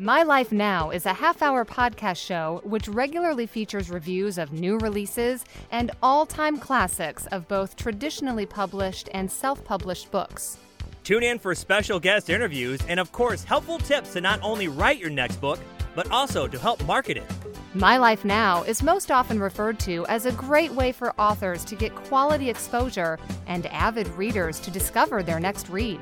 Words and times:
My 0.00 0.22
Life 0.22 0.52
Now 0.52 0.90
is 0.90 1.06
a 1.06 1.12
half 1.12 1.42
hour 1.42 1.64
podcast 1.64 2.24
show 2.24 2.60
which 2.62 2.86
regularly 2.86 3.46
features 3.46 3.90
reviews 3.90 4.38
of 4.38 4.52
new 4.52 4.78
releases 4.78 5.44
and 5.72 5.90
all 6.04 6.24
time 6.24 6.56
classics 6.56 7.26
of 7.32 7.48
both 7.48 7.74
traditionally 7.74 8.46
published 8.46 9.08
and 9.12 9.28
self 9.28 9.64
published 9.64 10.12
books. 10.12 10.56
Tune 11.02 11.24
in 11.24 11.40
for 11.40 11.52
special 11.52 11.98
guest 11.98 12.30
interviews 12.30 12.78
and, 12.86 13.00
of 13.00 13.10
course, 13.10 13.42
helpful 13.42 13.78
tips 13.78 14.12
to 14.12 14.20
not 14.20 14.38
only 14.40 14.68
write 14.68 15.00
your 15.00 15.10
next 15.10 15.40
book, 15.40 15.58
but 15.96 16.08
also 16.12 16.46
to 16.46 16.60
help 16.60 16.80
market 16.84 17.16
it. 17.16 17.26
My 17.74 17.96
Life 17.96 18.24
Now 18.24 18.62
is 18.62 18.84
most 18.84 19.10
often 19.10 19.40
referred 19.40 19.80
to 19.80 20.06
as 20.06 20.26
a 20.26 20.32
great 20.32 20.70
way 20.70 20.92
for 20.92 21.12
authors 21.18 21.64
to 21.64 21.74
get 21.74 21.92
quality 21.92 22.48
exposure 22.48 23.18
and 23.48 23.66
avid 23.66 24.06
readers 24.10 24.60
to 24.60 24.70
discover 24.70 25.24
their 25.24 25.40
next 25.40 25.68
read. 25.68 25.98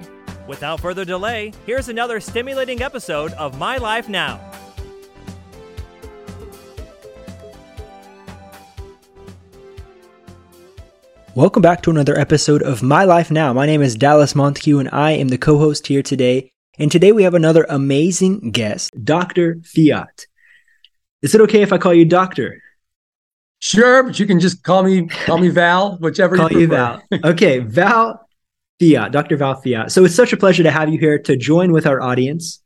Without 0.47 0.81
further 0.81 1.05
delay, 1.05 1.53
here's 1.67 1.89
another 1.89 2.21
stimulating 2.21 2.81
episode 2.81 3.33
of 3.33 3.59
My 3.59 3.79
Life 3.79 4.09
Now. 4.09 4.41
Welcome 11.35 11.63
back 11.63 11.83
to 11.83 11.91
another 11.91 12.17
episode 12.17 12.63
of 12.63 12.83
My 12.83 13.05
Life 13.05 13.31
Now. 13.31 13.53
My 13.53 13.67
name 13.67 13.83
is 13.83 13.97
Dallas 13.97 14.35
Montague 14.35 14.79
and 14.79 14.89
I 14.93 15.11
am 15.13 15.29
the 15.29 15.37
co 15.37 15.59
host 15.59 15.89
here 15.89 16.03
today. 16.03 16.53
And 16.79 16.93
today 16.93 17.11
we 17.11 17.25
have 17.25 17.35
another 17.35 17.67
amazing 17.69 18.53
guest, 18.53 18.93
Dr. 19.05 19.61
Fiat. 19.65 20.27
Is 21.23 21.35
it 21.35 21.41
okay 21.41 21.63
if 21.63 21.73
I 21.73 21.79
call 21.79 21.93
you 21.93 22.05
Doctor? 22.05 22.63
Sure, 23.59 24.05
but 24.05 24.21
you 24.21 24.27
can 24.27 24.39
just 24.39 24.63
call 24.63 24.83
me 24.85 25.09
call 25.09 25.39
me 25.39 25.49
Val, 25.49 25.97
whichever 25.97 26.37
call 26.37 26.53
you, 26.53 26.61
you 26.61 26.67
Val. 26.69 27.03
Okay, 27.25 27.59
Val 27.59 28.26
Fiat, 28.81 29.13
Dr. 29.13 29.37
Val 29.37 29.55
Fiat. 29.55 29.91
So 29.91 30.05
it's 30.05 30.15
such 30.15 30.33
a 30.33 30.37
pleasure 30.37 30.63
to 30.63 30.71
have 30.71 30.89
you 30.89 30.99
here 30.99 31.19
to 31.21 31.37
join 31.37 31.73
with 31.73 31.87
our 31.87 32.01
audience. 32.01 32.61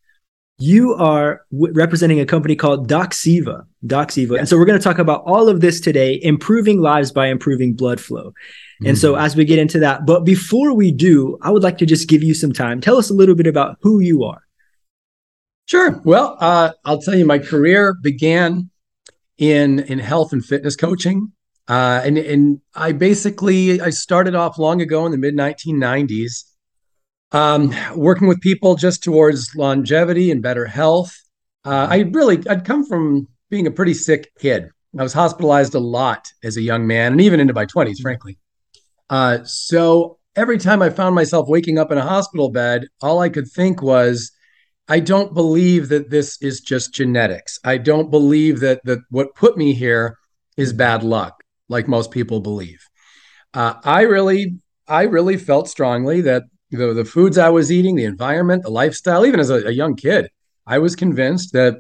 You 0.58 0.94
are 0.94 1.42
w- 1.52 1.72
representing 1.72 2.20
a 2.20 2.26
company 2.26 2.56
called 2.56 2.88
Doxyva. 2.88 3.64
Doxyva. 3.86 4.32
Yes. 4.32 4.38
And 4.40 4.48
so 4.48 4.58
we're 4.58 4.66
going 4.66 4.78
to 4.78 4.82
talk 4.82 4.98
about 4.98 5.22
all 5.24 5.48
of 5.48 5.60
this 5.60 5.80
today, 5.80 6.20
improving 6.22 6.80
lives 6.80 7.12
by 7.12 7.28
improving 7.28 7.74
blood 7.74 8.00
flow. 8.00 8.30
Mm-hmm. 8.30 8.86
And 8.88 8.98
so 8.98 9.14
mm-hmm. 9.14 9.24
as 9.24 9.36
we 9.36 9.44
get 9.44 9.58
into 9.58 9.78
that, 9.78 10.04
but 10.04 10.24
before 10.24 10.74
we 10.74 10.90
do, 10.90 11.38
I 11.42 11.50
would 11.50 11.62
like 11.62 11.78
to 11.78 11.86
just 11.86 12.08
give 12.08 12.22
you 12.22 12.34
some 12.34 12.52
time. 12.52 12.80
Tell 12.80 12.96
us 12.96 13.08
a 13.08 13.14
little 13.14 13.34
bit 13.34 13.46
about 13.46 13.78
who 13.80 14.00
you 14.00 14.24
are. 14.24 14.42
Sure. 15.66 16.00
Well, 16.04 16.36
uh, 16.40 16.72
I'll 16.84 17.00
tell 17.00 17.14
you, 17.14 17.24
my 17.24 17.38
career 17.38 17.94
began 17.94 18.70
in 19.38 19.78
in 19.80 20.00
health 20.00 20.32
and 20.32 20.44
fitness 20.44 20.74
coaching. 20.74 21.32
Uh, 21.70 22.02
and 22.04 22.18
and 22.18 22.60
I 22.74 22.90
basically 22.90 23.80
I 23.80 23.90
started 23.90 24.34
off 24.34 24.58
long 24.58 24.80
ago 24.80 25.06
in 25.06 25.12
the 25.12 25.18
mid 25.18 25.36
1990s, 25.36 26.42
um, 27.30 27.72
working 27.94 28.26
with 28.26 28.40
people 28.40 28.74
just 28.74 29.04
towards 29.04 29.54
longevity 29.54 30.32
and 30.32 30.42
better 30.42 30.66
health. 30.66 31.16
Uh, 31.64 31.86
I 31.88 31.98
really 32.12 32.42
I'd 32.48 32.64
come 32.64 32.84
from 32.84 33.28
being 33.50 33.68
a 33.68 33.70
pretty 33.70 33.94
sick 33.94 34.32
kid. 34.40 34.70
I 34.98 35.04
was 35.04 35.12
hospitalized 35.12 35.76
a 35.76 35.78
lot 35.78 36.26
as 36.42 36.56
a 36.56 36.60
young 36.60 36.88
man, 36.88 37.12
and 37.12 37.20
even 37.20 37.38
into 37.38 37.54
my 37.54 37.66
20s, 37.66 38.00
frankly. 38.02 38.36
Uh, 39.08 39.44
so 39.44 40.18
every 40.34 40.58
time 40.58 40.82
I 40.82 40.90
found 40.90 41.14
myself 41.14 41.46
waking 41.48 41.78
up 41.78 41.92
in 41.92 41.98
a 41.98 42.02
hospital 42.02 42.50
bed, 42.50 42.88
all 43.00 43.20
I 43.20 43.28
could 43.28 43.46
think 43.48 43.80
was, 43.80 44.32
I 44.88 44.98
don't 44.98 45.34
believe 45.34 45.88
that 45.90 46.10
this 46.10 46.36
is 46.42 46.60
just 46.60 46.92
genetics. 46.92 47.60
I 47.64 47.78
don't 47.78 48.10
believe 48.10 48.58
that 48.58 48.80
that 48.86 48.98
what 49.10 49.36
put 49.36 49.56
me 49.56 49.72
here 49.72 50.18
is 50.56 50.72
bad 50.72 51.04
luck 51.04 51.39
like 51.70 51.88
most 51.88 52.10
people 52.10 52.40
believe. 52.40 52.80
Uh, 53.54 53.74
I 53.84 54.02
really, 54.02 54.58
I 54.86 55.04
really 55.04 55.36
felt 55.36 55.68
strongly 55.68 56.20
that 56.22 56.42
the, 56.70 56.92
the 56.92 57.04
foods 57.04 57.38
I 57.38 57.48
was 57.48 57.72
eating, 57.72 57.96
the 57.96 58.04
environment, 58.04 58.62
the 58.64 58.70
lifestyle, 58.70 59.24
even 59.24 59.40
as 59.40 59.50
a, 59.50 59.66
a 59.66 59.70
young 59.70 59.96
kid, 59.96 60.28
I 60.66 60.78
was 60.78 60.94
convinced 60.94 61.52
that 61.52 61.76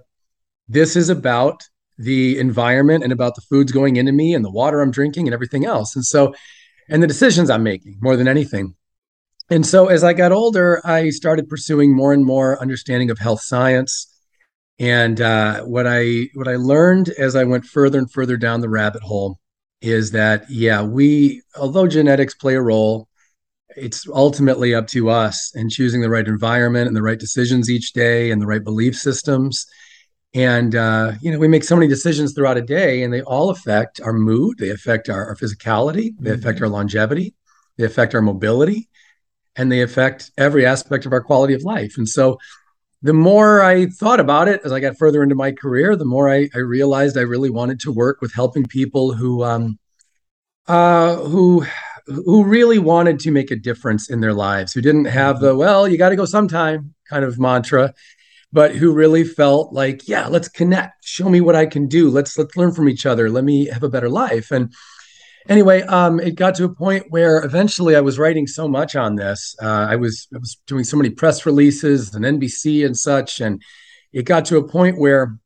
this 0.68 0.96
is 0.96 1.10
about 1.10 1.62
the 1.98 2.38
environment 2.38 3.04
and 3.04 3.12
about 3.12 3.34
the 3.34 3.42
foods 3.42 3.72
going 3.72 3.96
into 3.96 4.12
me 4.12 4.34
and 4.34 4.44
the 4.44 4.50
water 4.50 4.80
I'm 4.80 4.90
drinking 4.90 5.26
and 5.26 5.34
everything 5.34 5.66
else. 5.66 5.94
And 5.94 6.04
so, 6.04 6.34
and 6.88 7.02
the 7.02 7.06
decisions 7.06 7.50
I'm 7.50 7.62
making 7.62 7.98
more 8.00 8.16
than 8.16 8.26
anything. 8.26 8.74
And 9.50 9.66
so 9.66 9.88
as 9.88 10.02
I 10.04 10.12
got 10.12 10.32
older, 10.32 10.80
I 10.84 11.10
started 11.10 11.48
pursuing 11.48 11.94
more 11.94 12.12
and 12.12 12.24
more 12.24 12.60
understanding 12.60 13.10
of 13.10 13.18
health 13.18 13.42
science. 13.42 14.06
And 14.78 15.20
uh, 15.20 15.62
what 15.64 15.86
I 15.86 16.28
what 16.34 16.48
I 16.48 16.56
learned 16.56 17.10
as 17.10 17.36
I 17.36 17.44
went 17.44 17.66
further 17.66 17.98
and 17.98 18.10
further 18.10 18.36
down 18.36 18.60
the 18.60 18.68
rabbit 18.68 19.02
hole 19.02 19.38
is 19.80 20.10
that 20.10 20.44
yeah 20.50 20.82
we 20.82 21.42
although 21.56 21.86
genetics 21.86 22.34
play 22.34 22.54
a 22.54 22.60
role 22.60 23.08
it's 23.76 24.06
ultimately 24.08 24.74
up 24.74 24.86
to 24.88 25.10
us 25.10 25.52
and 25.54 25.70
choosing 25.70 26.00
the 26.00 26.10
right 26.10 26.26
environment 26.26 26.86
and 26.86 26.96
the 26.96 27.02
right 27.02 27.18
decisions 27.18 27.70
each 27.70 27.92
day 27.92 28.30
and 28.30 28.40
the 28.40 28.46
right 28.46 28.64
belief 28.64 28.96
systems. 28.96 29.66
And 30.34 30.74
uh, 30.74 31.12
you 31.20 31.32
know 31.32 31.38
we 31.38 31.48
make 31.48 31.64
so 31.64 31.76
many 31.76 31.88
decisions 31.88 32.32
throughout 32.32 32.56
a 32.56 32.62
day 32.62 33.02
and 33.02 33.12
they 33.12 33.22
all 33.22 33.50
affect 33.50 34.00
our 34.00 34.12
mood. 34.12 34.58
They 34.58 34.70
affect 34.70 35.08
our, 35.08 35.26
our 35.26 35.36
physicality. 35.36 36.12
They 36.18 36.30
mm-hmm. 36.30 36.40
affect 36.40 36.60
our 36.60 36.68
longevity. 36.68 37.34
They 37.78 37.84
affect 37.84 38.14
our 38.14 38.22
mobility. 38.22 38.88
And 39.56 39.70
they 39.70 39.82
affect 39.82 40.30
every 40.38 40.64
aspect 40.64 41.06
of 41.06 41.12
our 41.12 41.20
quality 41.20 41.54
of 41.54 41.64
life. 41.64 41.98
And 41.98 42.08
so 42.08 42.38
the 43.02 43.14
more 43.14 43.62
I 43.62 43.86
thought 43.86 44.20
about 44.20 44.48
it 44.48 44.60
as 44.64 44.72
I 44.72 44.80
got 44.80 44.98
further 44.98 45.22
into 45.22 45.34
my 45.34 45.52
career, 45.52 45.96
the 45.96 46.04
more 46.04 46.28
I, 46.28 46.48
I 46.54 46.58
realized 46.58 47.16
I 47.16 47.22
really 47.22 47.50
wanted 47.50 47.80
to 47.80 47.92
work 47.92 48.20
with 48.20 48.34
helping 48.34 48.64
people 48.64 49.14
who 49.14 49.42
um, 49.42 49.78
uh, 50.68 51.16
who 51.16 51.64
who 52.06 52.44
really 52.44 52.78
wanted 52.78 53.18
to 53.20 53.30
make 53.30 53.50
a 53.50 53.56
difference 53.56 54.10
in 54.10 54.20
their 54.20 54.34
lives, 54.34 54.72
who 54.72 54.80
didn't 54.80 55.06
have 55.06 55.40
the 55.40 55.56
well, 55.56 55.88
you 55.88 55.96
got 55.96 56.10
to 56.10 56.16
go 56.16 56.24
sometime 56.24 56.94
kind 57.08 57.24
of 57.24 57.38
mantra, 57.38 57.94
but 58.52 58.74
who 58.74 58.92
really 58.92 59.24
felt 59.24 59.72
like, 59.72 60.06
yeah, 60.08 60.26
let's 60.26 60.48
connect, 60.48 61.04
show 61.04 61.28
me 61.28 61.40
what 61.40 61.56
I 61.56 61.66
can 61.66 61.86
do, 61.86 62.10
let's 62.10 62.36
let's 62.36 62.56
learn 62.56 62.72
from 62.72 62.88
each 62.88 63.06
other, 63.06 63.30
let 63.30 63.44
me 63.44 63.66
have 63.66 63.82
a 63.82 63.88
better 63.88 64.10
life, 64.10 64.50
and 64.50 64.72
anyway, 65.48 65.82
um, 65.82 66.20
it 66.20 66.34
got 66.34 66.54
to 66.56 66.64
a 66.64 66.74
point 66.74 67.06
where 67.10 67.44
eventually 67.44 67.96
I 67.96 68.00
was 68.00 68.18
writing 68.18 68.46
so 68.46 68.68
much 68.68 68.96
on 68.96 69.16
this. 69.16 69.54
Uh, 69.62 69.86
I 69.90 69.96
was 69.96 70.28
I 70.34 70.38
was 70.38 70.56
doing 70.66 70.84
so 70.84 70.96
many 70.96 71.10
press 71.10 71.46
releases 71.46 72.14
and 72.14 72.24
NBC 72.24 72.84
and 72.84 72.96
such, 72.96 73.40
and 73.40 73.62
it 74.12 74.24
got 74.24 74.44
to 74.46 74.56
a 74.56 74.66
point 74.66 74.98
where 74.98 75.38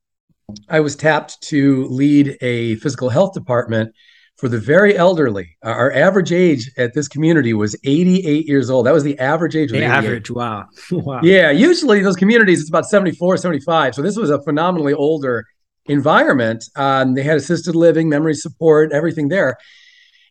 I 0.69 0.79
was 0.79 0.95
tapped 0.95 1.41
to 1.43 1.85
lead 1.85 2.37
a 2.41 2.75
physical 2.75 3.09
health 3.09 3.33
department 3.33 3.93
for 4.37 4.49
the 4.49 4.59
very 4.59 4.97
elderly. 4.97 5.55
Our 5.63 5.91
average 5.93 6.31
age 6.31 6.69
at 6.77 6.93
this 6.93 7.07
community 7.07 7.53
was 7.53 7.75
88 7.85 8.45
years 8.45 8.69
old. 8.69 8.85
That 8.85 8.93
was 8.93 9.03
the 9.03 9.17
average 9.17 9.55
age. 9.55 9.71
The 9.71 9.83
average, 9.83 10.29
wow. 10.29 10.65
wow. 10.91 11.21
Yeah, 11.23 11.51
usually 11.51 12.01
those 12.01 12.17
communities 12.17 12.59
it's 12.59 12.69
about 12.69 12.85
74, 12.85 13.37
75. 13.37 13.95
So 13.95 14.01
this 14.01 14.17
was 14.17 14.29
a 14.29 14.41
phenomenally 14.43 14.93
older 14.93 15.45
environment. 15.85 16.65
Um, 16.75 17.13
they 17.13 17.23
had 17.23 17.37
assisted 17.37 17.75
living, 17.75 18.09
memory 18.09 18.33
support, 18.33 18.91
everything 18.91 19.29
there. 19.29 19.57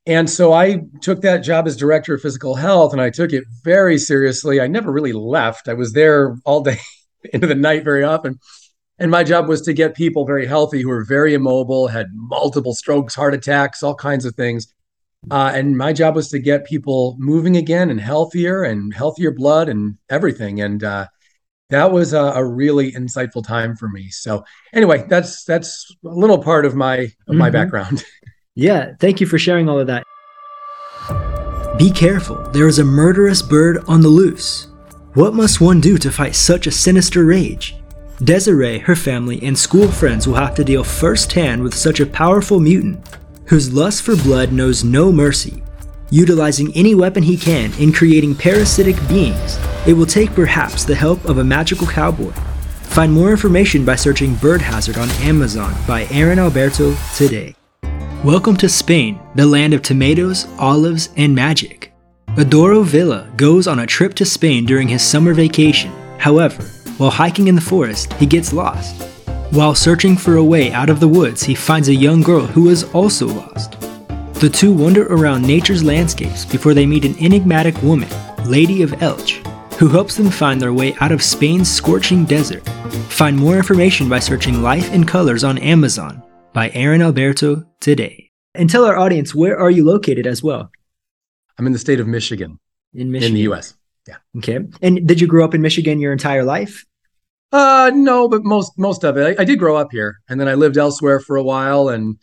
And 0.06 0.28
so 0.28 0.52
I 0.52 0.82
took 1.00 1.22
that 1.22 1.38
job 1.38 1.66
as 1.66 1.76
director 1.76 2.14
of 2.14 2.20
physical 2.20 2.54
health 2.54 2.92
and 2.92 3.00
I 3.00 3.10
took 3.10 3.32
it 3.32 3.44
very 3.62 3.98
seriously. 3.98 4.60
I 4.60 4.66
never 4.66 4.92
really 4.92 5.14
left. 5.14 5.68
I 5.68 5.74
was 5.74 5.92
there 5.92 6.36
all 6.44 6.60
day 6.62 6.78
into 7.32 7.46
the 7.46 7.54
night 7.54 7.84
very 7.84 8.04
often. 8.04 8.38
And 8.98 9.10
my 9.10 9.24
job 9.24 9.48
was 9.48 9.62
to 9.62 9.72
get 9.72 9.96
people 9.96 10.24
very 10.24 10.46
healthy 10.46 10.82
who 10.82 10.88
were 10.88 11.04
very 11.04 11.34
immobile, 11.34 11.88
had 11.88 12.08
multiple 12.12 12.74
strokes, 12.74 13.14
heart 13.14 13.34
attacks, 13.34 13.82
all 13.82 13.94
kinds 13.94 14.24
of 14.24 14.34
things. 14.34 14.72
Uh, 15.30 15.50
and 15.54 15.76
my 15.76 15.92
job 15.92 16.14
was 16.14 16.28
to 16.28 16.38
get 16.38 16.66
people 16.66 17.16
moving 17.18 17.56
again 17.56 17.90
and 17.90 18.00
healthier 18.00 18.62
and 18.62 18.92
healthier 18.94 19.30
blood 19.30 19.68
and 19.68 19.96
everything. 20.10 20.60
And 20.60 20.84
uh, 20.84 21.06
that 21.70 21.92
was 21.92 22.12
a, 22.12 22.20
a, 22.20 22.44
really 22.44 22.92
insightful 22.92 23.44
time 23.44 23.74
for 23.74 23.88
me. 23.88 24.10
So 24.10 24.44
anyway, 24.72 25.06
that's 25.08 25.44
that's 25.44 25.96
a 26.04 26.08
little 26.08 26.42
part 26.42 26.66
of 26.66 26.74
my 26.74 27.10
of 27.26 27.34
my 27.34 27.46
mm-hmm. 27.46 27.52
background. 27.52 28.04
Yeah, 28.56 28.92
thank 29.00 29.20
you 29.20 29.26
for 29.26 29.36
sharing 29.36 29.68
all 29.68 29.80
of 29.80 29.88
that. 29.88 30.04
Be 31.76 31.90
careful, 31.90 32.36
there 32.50 32.68
is 32.68 32.78
a 32.78 32.84
murderous 32.84 33.42
bird 33.42 33.78
on 33.88 34.00
the 34.00 34.08
loose. 34.08 34.68
What 35.14 35.34
must 35.34 35.60
one 35.60 35.80
do 35.80 35.98
to 35.98 36.12
fight 36.12 36.36
such 36.36 36.68
a 36.68 36.72
sinister 36.72 37.24
rage? 37.24 37.74
Desiree, 38.22 38.78
her 38.78 38.94
family, 38.94 39.42
and 39.42 39.58
school 39.58 39.88
friends 39.88 40.28
will 40.28 40.36
have 40.36 40.54
to 40.54 40.64
deal 40.64 40.84
firsthand 40.84 41.64
with 41.64 41.74
such 41.74 41.98
a 41.98 42.06
powerful 42.06 42.60
mutant 42.60 43.04
whose 43.46 43.72
lust 43.72 44.02
for 44.02 44.14
blood 44.14 44.52
knows 44.52 44.84
no 44.84 45.10
mercy. 45.10 45.60
Utilizing 46.10 46.72
any 46.76 46.94
weapon 46.94 47.24
he 47.24 47.36
can 47.36 47.72
in 47.74 47.92
creating 47.92 48.36
parasitic 48.36 48.96
beings, 49.08 49.58
it 49.84 49.94
will 49.94 50.06
take 50.06 50.30
perhaps 50.32 50.84
the 50.84 50.94
help 50.94 51.24
of 51.24 51.38
a 51.38 51.44
magical 51.44 51.88
cowboy. 51.88 52.30
Find 52.82 53.12
more 53.12 53.32
information 53.32 53.84
by 53.84 53.96
searching 53.96 54.36
Bird 54.36 54.62
Hazard 54.62 54.96
on 54.96 55.10
Amazon 55.22 55.74
by 55.88 56.06
Aaron 56.12 56.38
Alberto 56.38 56.94
today. 57.16 57.56
Welcome 58.24 58.56
to 58.56 58.70
Spain, 58.70 59.20
the 59.34 59.44
land 59.44 59.74
of 59.74 59.82
tomatoes, 59.82 60.46
olives, 60.58 61.10
and 61.18 61.34
magic. 61.34 61.92
Adoro 62.28 62.82
Villa 62.82 63.30
goes 63.36 63.66
on 63.66 63.80
a 63.80 63.86
trip 63.86 64.14
to 64.14 64.24
Spain 64.24 64.64
during 64.64 64.88
his 64.88 65.02
summer 65.02 65.34
vacation. 65.34 65.92
However, 66.18 66.62
while 66.96 67.10
hiking 67.10 67.48
in 67.48 67.54
the 67.54 67.60
forest, 67.60 68.14
he 68.14 68.24
gets 68.24 68.54
lost. 68.54 69.02
While 69.50 69.74
searching 69.74 70.16
for 70.16 70.36
a 70.36 70.42
way 70.42 70.72
out 70.72 70.88
of 70.88 71.00
the 71.00 71.06
woods, 71.06 71.42
he 71.42 71.54
finds 71.54 71.88
a 71.88 71.94
young 71.94 72.22
girl 72.22 72.46
who 72.46 72.70
is 72.70 72.84
also 72.94 73.26
lost. 73.26 73.78
The 74.40 74.50
two 74.50 74.72
wander 74.72 75.06
around 75.08 75.46
nature's 75.46 75.84
landscapes 75.84 76.46
before 76.46 76.72
they 76.72 76.86
meet 76.86 77.04
an 77.04 77.18
enigmatic 77.18 77.76
woman, 77.82 78.08
Lady 78.46 78.80
of 78.80 78.92
Elche. 78.92 79.46
who 79.74 79.88
helps 79.88 80.16
them 80.16 80.30
find 80.30 80.62
their 80.62 80.72
way 80.72 80.94
out 81.00 81.12
of 81.12 81.22
Spain's 81.22 81.70
scorching 81.70 82.24
desert. 82.24 82.66
Find 83.10 83.36
more 83.36 83.58
information 83.58 84.08
by 84.08 84.20
searching 84.20 84.62
Life 84.62 84.90
in 84.94 85.04
Colors 85.04 85.44
on 85.44 85.58
Amazon 85.58 86.22
by 86.54 86.70
Aaron 86.70 87.02
Alberto 87.02 87.64
today. 87.80 88.30
And 88.54 88.70
tell 88.70 88.86
our 88.86 88.96
audience, 88.96 89.34
where 89.34 89.58
are 89.58 89.70
you 89.70 89.84
located 89.84 90.26
as 90.26 90.42
well? 90.42 90.70
I'm 91.58 91.66
in 91.66 91.72
the 91.72 91.78
state 91.78 92.00
of 92.00 92.06
Michigan. 92.06 92.58
In 92.94 93.10
Michigan. 93.10 93.32
In 93.32 93.34
the 93.34 93.52
US. 93.52 93.74
Yeah. 94.08 94.16
Okay. 94.38 94.60
And 94.80 95.06
did 95.06 95.20
you 95.20 95.26
grow 95.26 95.44
up 95.44 95.54
in 95.54 95.60
Michigan 95.60 95.98
your 95.98 96.12
entire 96.12 96.44
life? 96.44 96.86
Uh 97.52 97.90
no, 97.94 98.28
but 98.28 98.44
most 98.44 98.72
most 98.78 99.04
of 99.04 99.16
it. 99.16 99.38
I, 99.38 99.42
I 99.42 99.44
did 99.44 99.58
grow 99.58 99.76
up 99.76 99.88
here 99.92 100.20
and 100.28 100.40
then 100.40 100.48
I 100.48 100.54
lived 100.54 100.76
elsewhere 100.76 101.20
for 101.20 101.36
a 101.36 101.42
while 101.42 101.88
and 101.88 102.16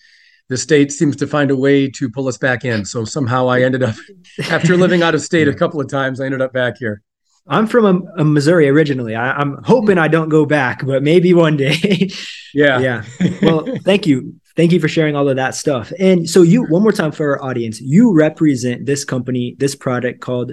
the 0.49 0.57
state 0.57 0.91
seems 0.91 1.15
to 1.17 1.27
find 1.27 1.51
a 1.51 1.55
way 1.55 1.89
to 1.89 2.09
pull 2.09 2.27
us 2.27 2.37
back 2.37 2.65
in. 2.65 2.83
So 2.85 3.05
somehow 3.05 3.47
I 3.47 3.61
ended 3.61 3.83
up 3.83 3.95
after 4.49 4.75
living 4.75 5.03
out 5.03 5.15
of 5.15 5.21
state 5.21 5.47
a 5.47 5.53
couple 5.53 5.79
of 5.79 5.87
times, 5.87 6.19
I 6.19 6.25
ended 6.25 6.41
up 6.41 6.51
back 6.51 6.77
here. 6.77 7.01
I'm 7.47 7.67
from 7.67 7.85
a, 7.85 8.21
a 8.21 8.23
Missouri 8.23 8.69
originally. 8.69 9.15
I, 9.15 9.41
am 9.41 9.61
hoping 9.63 9.97
I 9.97 10.07
don't 10.07 10.29
go 10.29 10.45
back, 10.45 10.85
but 10.85 11.03
maybe 11.03 11.33
one 11.33 11.57
day. 11.57 12.09
yeah. 12.53 12.79
Yeah. 12.79 13.03
Well, 13.41 13.67
thank 13.83 14.05
you. 14.05 14.35
Thank 14.55 14.71
you 14.71 14.79
for 14.79 14.87
sharing 14.87 15.15
all 15.15 15.29
of 15.29 15.37
that 15.37 15.55
stuff. 15.55 15.91
And 15.97 16.29
so 16.29 16.41
you 16.41 16.65
one 16.65 16.83
more 16.83 16.91
time 16.91 17.11
for 17.11 17.31
our 17.31 17.43
audience, 17.43 17.79
you 17.81 18.13
represent 18.13 18.85
this 18.85 19.05
company, 19.05 19.55
this 19.59 19.75
product 19.75 20.19
called 20.19 20.51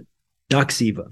Doxyva. 0.50 1.06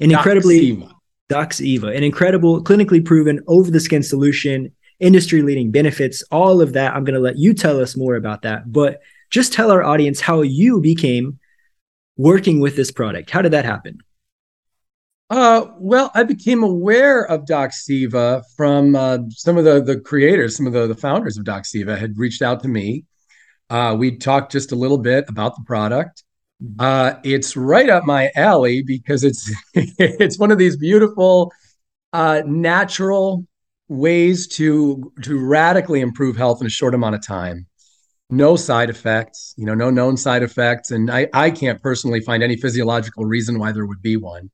An 0.00 0.10
incredibly 0.10 0.86
Doxyva, 1.30 1.96
an 1.96 2.02
incredible 2.02 2.62
clinically 2.62 3.04
proven 3.04 3.40
over 3.46 3.70
the 3.70 3.80
skin 3.80 4.02
solution, 4.02 4.72
industry 5.00 5.42
leading 5.42 5.70
benefits, 5.70 6.22
all 6.30 6.60
of 6.60 6.72
that. 6.74 6.94
I'm 6.94 7.04
going 7.04 7.14
to 7.14 7.20
let 7.20 7.38
you 7.38 7.54
tell 7.54 7.80
us 7.80 7.96
more 7.96 8.16
about 8.16 8.42
that, 8.42 8.70
but 8.70 9.00
just 9.30 9.52
tell 9.52 9.70
our 9.70 9.82
audience 9.82 10.20
how 10.20 10.42
you 10.42 10.80
became 10.80 11.38
working 12.16 12.60
with 12.60 12.76
this 12.76 12.90
product. 12.90 13.30
How 13.30 13.40
did 13.40 13.52
that 13.52 13.64
happen? 13.64 13.98
Uh, 15.32 15.72
well, 15.78 16.10
I 16.14 16.24
became 16.24 16.62
aware 16.62 17.24
of 17.24 17.46
Doc 17.46 17.70
Doxyva 17.70 18.42
from 18.54 18.94
uh, 18.94 19.16
some 19.30 19.56
of 19.56 19.64
the 19.64 19.82
the 19.82 19.98
creators, 19.98 20.54
some 20.54 20.66
of 20.66 20.74
the, 20.74 20.86
the 20.86 20.94
founders 20.94 21.38
of 21.38 21.44
Doc 21.44 21.62
Doxyva 21.62 21.96
had 21.96 22.18
reached 22.18 22.42
out 22.42 22.62
to 22.62 22.68
me. 22.68 23.06
Uh, 23.70 23.96
we 23.98 24.18
talked 24.18 24.52
just 24.52 24.72
a 24.72 24.74
little 24.74 24.98
bit 24.98 25.24
about 25.28 25.56
the 25.56 25.62
product. 25.64 26.22
Mm-hmm. 26.62 26.74
Uh, 26.78 27.18
it's 27.24 27.56
right 27.56 27.88
up 27.88 28.04
my 28.04 28.30
alley 28.36 28.82
because 28.82 29.24
it's 29.24 29.50
it's 29.74 30.38
one 30.38 30.52
of 30.52 30.58
these 30.58 30.76
beautiful, 30.76 31.50
uh, 32.12 32.42
natural 32.44 33.46
ways 33.88 34.46
to 34.48 35.14
to 35.22 35.38
radically 35.38 36.02
improve 36.02 36.36
health 36.36 36.60
in 36.60 36.66
a 36.66 36.70
short 36.70 36.94
amount 36.94 37.14
of 37.14 37.26
time. 37.26 37.66
No 38.28 38.54
side 38.54 38.90
effects, 38.90 39.54
you 39.56 39.64
know, 39.64 39.74
no 39.74 39.88
known 39.88 40.18
side 40.18 40.42
effects, 40.42 40.90
and 40.90 41.10
I 41.10 41.26
I 41.32 41.50
can't 41.50 41.80
personally 41.80 42.20
find 42.20 42.42
any 42.42 42.56
physiological 42.56 43.24
reason 43.24 43.58
why 43.58 43.72
there 43.72 43.86
would 43.86 44.02
be 44.02 44.18
one. 44.18 44.50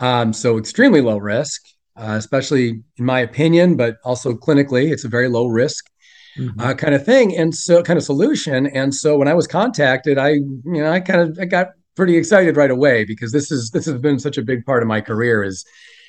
Um, 0.00 0.32
so 0.32 0.58
extremely 0.58 1.00
low 1.00 1.18
risk, 1.18 1.62
uh, 1.96 2.14
especially 2.18 2.82
in 2.96 3.04
my 3.04 3.20
opinion, 3.20 3.76
but 3.76 3.96
also 4.04 4.32
clinically, 4.32 4.90
it's 4.90 5.04
a 5.04 5.08
very 5.08 5.28
low 5.28 5.46
risk 5.46 5.88
mm-hmm. 6.36 6.60
uh, 6.60 6.74
kind 6.74 6.94
of 6.94 7.04
thing, 7.04 7.36
and 7.36 7.54
so 7.54 7.82
kind 7.82 7.96
of 7.96 8.04
solution. 8.04 8.66
And 8.66 8.94
so 8.94 9.16
when 9.16 9.28
I 9.28 9.34
was 9.34 9.46
contacted, 9.46 10.18
I 10.18 10.30
you 10.30 10.62
know 10.64 10.90
I 10.90 11.00
kind 11.00 11.20
of 11.20 11.38
I 11.40 11.44
got 11.44 11.68
pretty 11.96 12.16
excited 12.16 12.56
right 12.56 12.70
away 12.70 13.04
because 13.04 13.32
this 13.32 13.50
is 13.50 13.70
this 13.70 13.86
has 13.86 13.98
been 14.00 14.18
such 14.18 14.38
a 14.38 14.42
big 14.42 14.64
part 14.66 14.82
of 14.82 14.88
my 14.88 15.00
career 15.00 15.44
is 15.44 15.64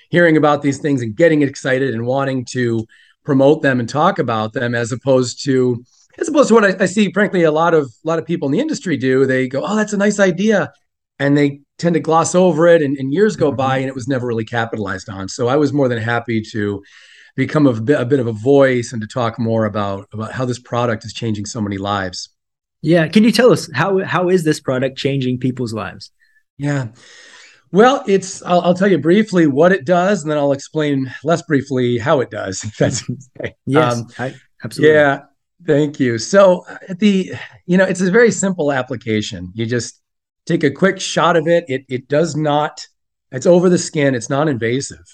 hearing 0.10 0.38
about 0.38 0.62
these 0.62 0.80
things 0.80 1.02
and 1.02 1.16
getting 1.16 1.42
excited 1.42 1.94
and 1.94 2.06
wanting 2.06 2.46
to 2.46 2.86
promote 3.24 3.62
them 3.62 3.80
and 3.80 3.90
talk 3.90 4.20
about 4.20 4.54
them 4.54 4.76
as 4.76 4.92
opposed 4.92 5.44
to 5.44 5.84
as 6.18 6.28
opposed 6.28 6.48
to 6.48 6.54
what 6.54 6.64
I, 6.64 6.84
I 6.84 6.86
see 6.86 7.12
frankly 7.12 7.44
a 7.44 7.52
lot 7.52 7.74
of 7.74 7.86
a 7.86 8.08
lot 8.08 8.20
of 8.20 8.26
people 8.26 8.48
in 8.48 8.52
the 8.52 8.60
industry 8.60 8.98
do 8.98 9.26
they 9.26 9.48
go 9.48 9.64
oh 9.64 9.76
that's 9.76 9.94
a 9.94 9.98
nice 9.98 10.20
idea 10.20 10.72
and 11.20 11.38
they 11.38 11.62
tend 11.78 11.94
to 11.94 12.00
gloss 12.00 12.36
over 12.36 12.68
it 12.68 12.82
and, 12.82 12.98
and 12.98 13.14
years 13.14 13.36
go 13.36 13.52
by 13.52 13.76
mm-hmm. 13.76 13.82
and 13.82 13.90
it 13.90 13.96
was 13.96 14.08
never 14.08 14.28
really 14.28 14.46
capitalized 14.46 15.10
on. 15.10 15.28
So 15.28 15.48
i 15.48 15.56
was 15.56 15.74
more 15.74 15.88
than 15.88 15.98
happy 15.98 16.42
to 16.52 16.84
become 17.36 17.68
a 17.68 17.74
bit, 17.74 18.00
a 18.00 18.06
bit 18.06 18.20
of 18.20 18.28
a 18.28 18.32
voice 18.32 18.94
and 18.94 19.02
to 19.02 19.08
talk 19.08 19.38
more 19.38 19.66
about 19.66 20.08
about 20.14 20.32
how 20.32 20.46
this 20.46 20.60
product 20.60 21.06
is 21.06 21.14
changing 21.14 21.46
so 21.46 21.62
many 21.62 21.78
lives. 21.78 22.30
Yeah. 22.82 23.08
Can 23.08 23.24
you 23.24 23.32
tell 23.32 23.52
us 23.52 23.70
how 23.74 24.04
how 24.04 24.30
is 24.30 24.44
this 24.44 24.60
product 24.60 24.98
changing 24.98 25.40
people's 25.40 25.74
lives? 25.74 26.12
Yeah. 26.58 26.88
Well 27.72 28.04
it's 28.08 28.42
i'll, 28.44 28.62
I'll 28.62 28.74
tell 28.74 28.90
you 28.90 28.98
briefly 28.98 29.48
what 29.48 29.72
it 29.72 29.86
does 29.86 30.22
and 30.22 30.32
then 30.32 30.38
i'll 30.38 30.54
explain 30.54 31.14
less 31.24 31.42
briefly 31.42 31.98
how 31.98 32.22
it 32.22 32.30
does 32.30 32.64
if 32.64 32.78
that's 32.78 33.04
okay. 33.10 33.56
Yes 33.66 34.00
um, 34.00 34.08
I, 34.18 34.36
absolutely. 34.64 34.96
yeah. 34.96 35.24
Thank 35.66 36.00
you. 36.00 36.18
So 36.18 36.66
the 37.00 37.34
you 37.66 37.78
know 37.78 37.86
it's 37.86 38.02
a 38.02 38.12
very 38.12 38.32
simple 38.32 38.72
application. 38.72 39.52
You 39.56 39.66
just 39.66 40.02
take 40.46 40.64
a 40.64 40.72
quick 40.72 41.00
shot 41.00 41.36
of 41.36 41.48
it. 41.48 41.66
It 41.68 41.86
it 41.90 42.08
does 42.08 42.36
not. 42.36 42.88
It's 43.32 43.46
over 43.46 43.70
the 43.70 43.78
skin. 43.78 44.16
It's 44.16 44.30
non-invasive, 44.30 45.06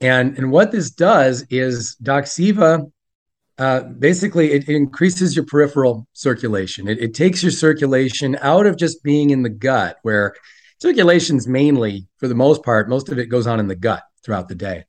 and 0.00 0.36
and 0.36 0.50
what 0.50 0.72
this 0.72 0.90
does 0.90 1.44
is 1.50 1.96
Doxyva. 2.02 2.90
Uh, 3.58 3.80
basically, 3.80 4.52
it, 4.52 4.68
it, 4.68 4.76
increases 4.76 5.34
your 5.34 5.44
peripheral 5.44 6.06
circulation. 6.12 6.86
It, 6.86 7.00
it 7.00 7.12
takes 7.12 7.42
your 7.42 7.50
circulation 7.50 8.38
out 8.40 8.66
of 8.66 8.76
just 8.76 9.02
being 9.02 9.30
in 9.30 9.42
the 9.42 9.48
gut, 9.48 9.96
where 10.02 10.36
circulation's 10.80 11.48
mainly, 11.48 12.06
for 12.18 12.28
the 12.28 12.36
most 12.36 12.62
part, 12.62 12.88
most 12.88 13.08
of 13.08 13.18
it 13.18 13.26
goes 13.26 13.48
on 13.48 13.58
in 13.58 13.66
the 13.66 13.74
gut 13.74 14.04
throughout 14.22 14.48
the 14.48 14.54
day. 14.54 14.84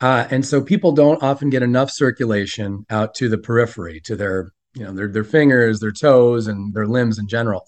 Uh, 0.00 0.26
and 0.30 0.46
so 0.46 0.62
people 0.62 0.92
don't 0.92 1.22
often 1.22 1.50
get 1.50 1.62
enough 1.62 1.90
circulation 1.90 2.86
out 2.90 3.14
to 3.14 3.28
the 3.28 3.38
periphery, 3.38 4.00
to 4.04 4.14
their, 4.14 4.52
you 4.74 4.84
know, 4.84 4.92
their, 4.92 5.08
their 5.08 5.24
fingers, 5.24 5.80
their 5.80 5.92
toes, 5.92 6.46
and 6.46 6.72
their 6.72 6.86
limbs 6.86 7.18
in 7.18 7.26
general. 7.26 7.64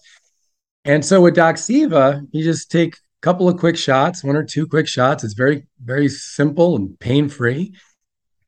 And 0.84 1.04
so 1.04 1.20
with 1.20 1.36
Doxyva, 1.36 2.26
you 2.32 2.42
just 2.42 2.70
take 2.70 2.94
a 2.94 2.98
couple 3.20 3.48
of 3.48 3.58
quick 3.58 3.76
shots, 3.76 4.24
one 4.24 4.36
or 4.36 4.44
two 4.44 4.66
quick 4.66 4.88
shots. 4.88 5.24
It's 5.24 5.34
very, 5.34 5.66
very 5.82 6.08
simple 6.08 6.76
and 6.76 6.98
pain 6.98 7.28
free. 7.28 7.74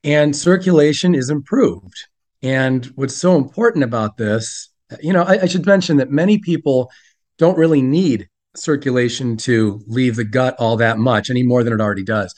And 0.03 0.35
circulation 0.35 1.15
is 1.15 1.29
improved. 1.29 2.07
And 2.41 2.85
what's 2.95 3.15
so 3.15 3.35
important 3.37 3.83
about 3.83 4.17
this, 4.17 4.69
you 5.01 5.13
know, 5.13 5.23
I, 5.23 5.43
I, 5.43 5.45
should 5.45 5.65
mention 5.65 5.97
that 5.97 6.11
many 6.11 6.39
people 6.39 6.91
don't 7.37 7.57
really 7.57 7.81
need 7.81 8.27
circulation 8.55 9.37
to 9.37 9.81
leave 9.87 10.17
the 10.17 10.25
gut 10.25 10.55
all 10.59 10.75
that 10.77 10.97
much 10.97 11.29
any 11.29 11.43
more 11.43 11.63
than 11.63 11.71
it 11.71 11.79
already 11.79 12.03
does. 12.03 12.35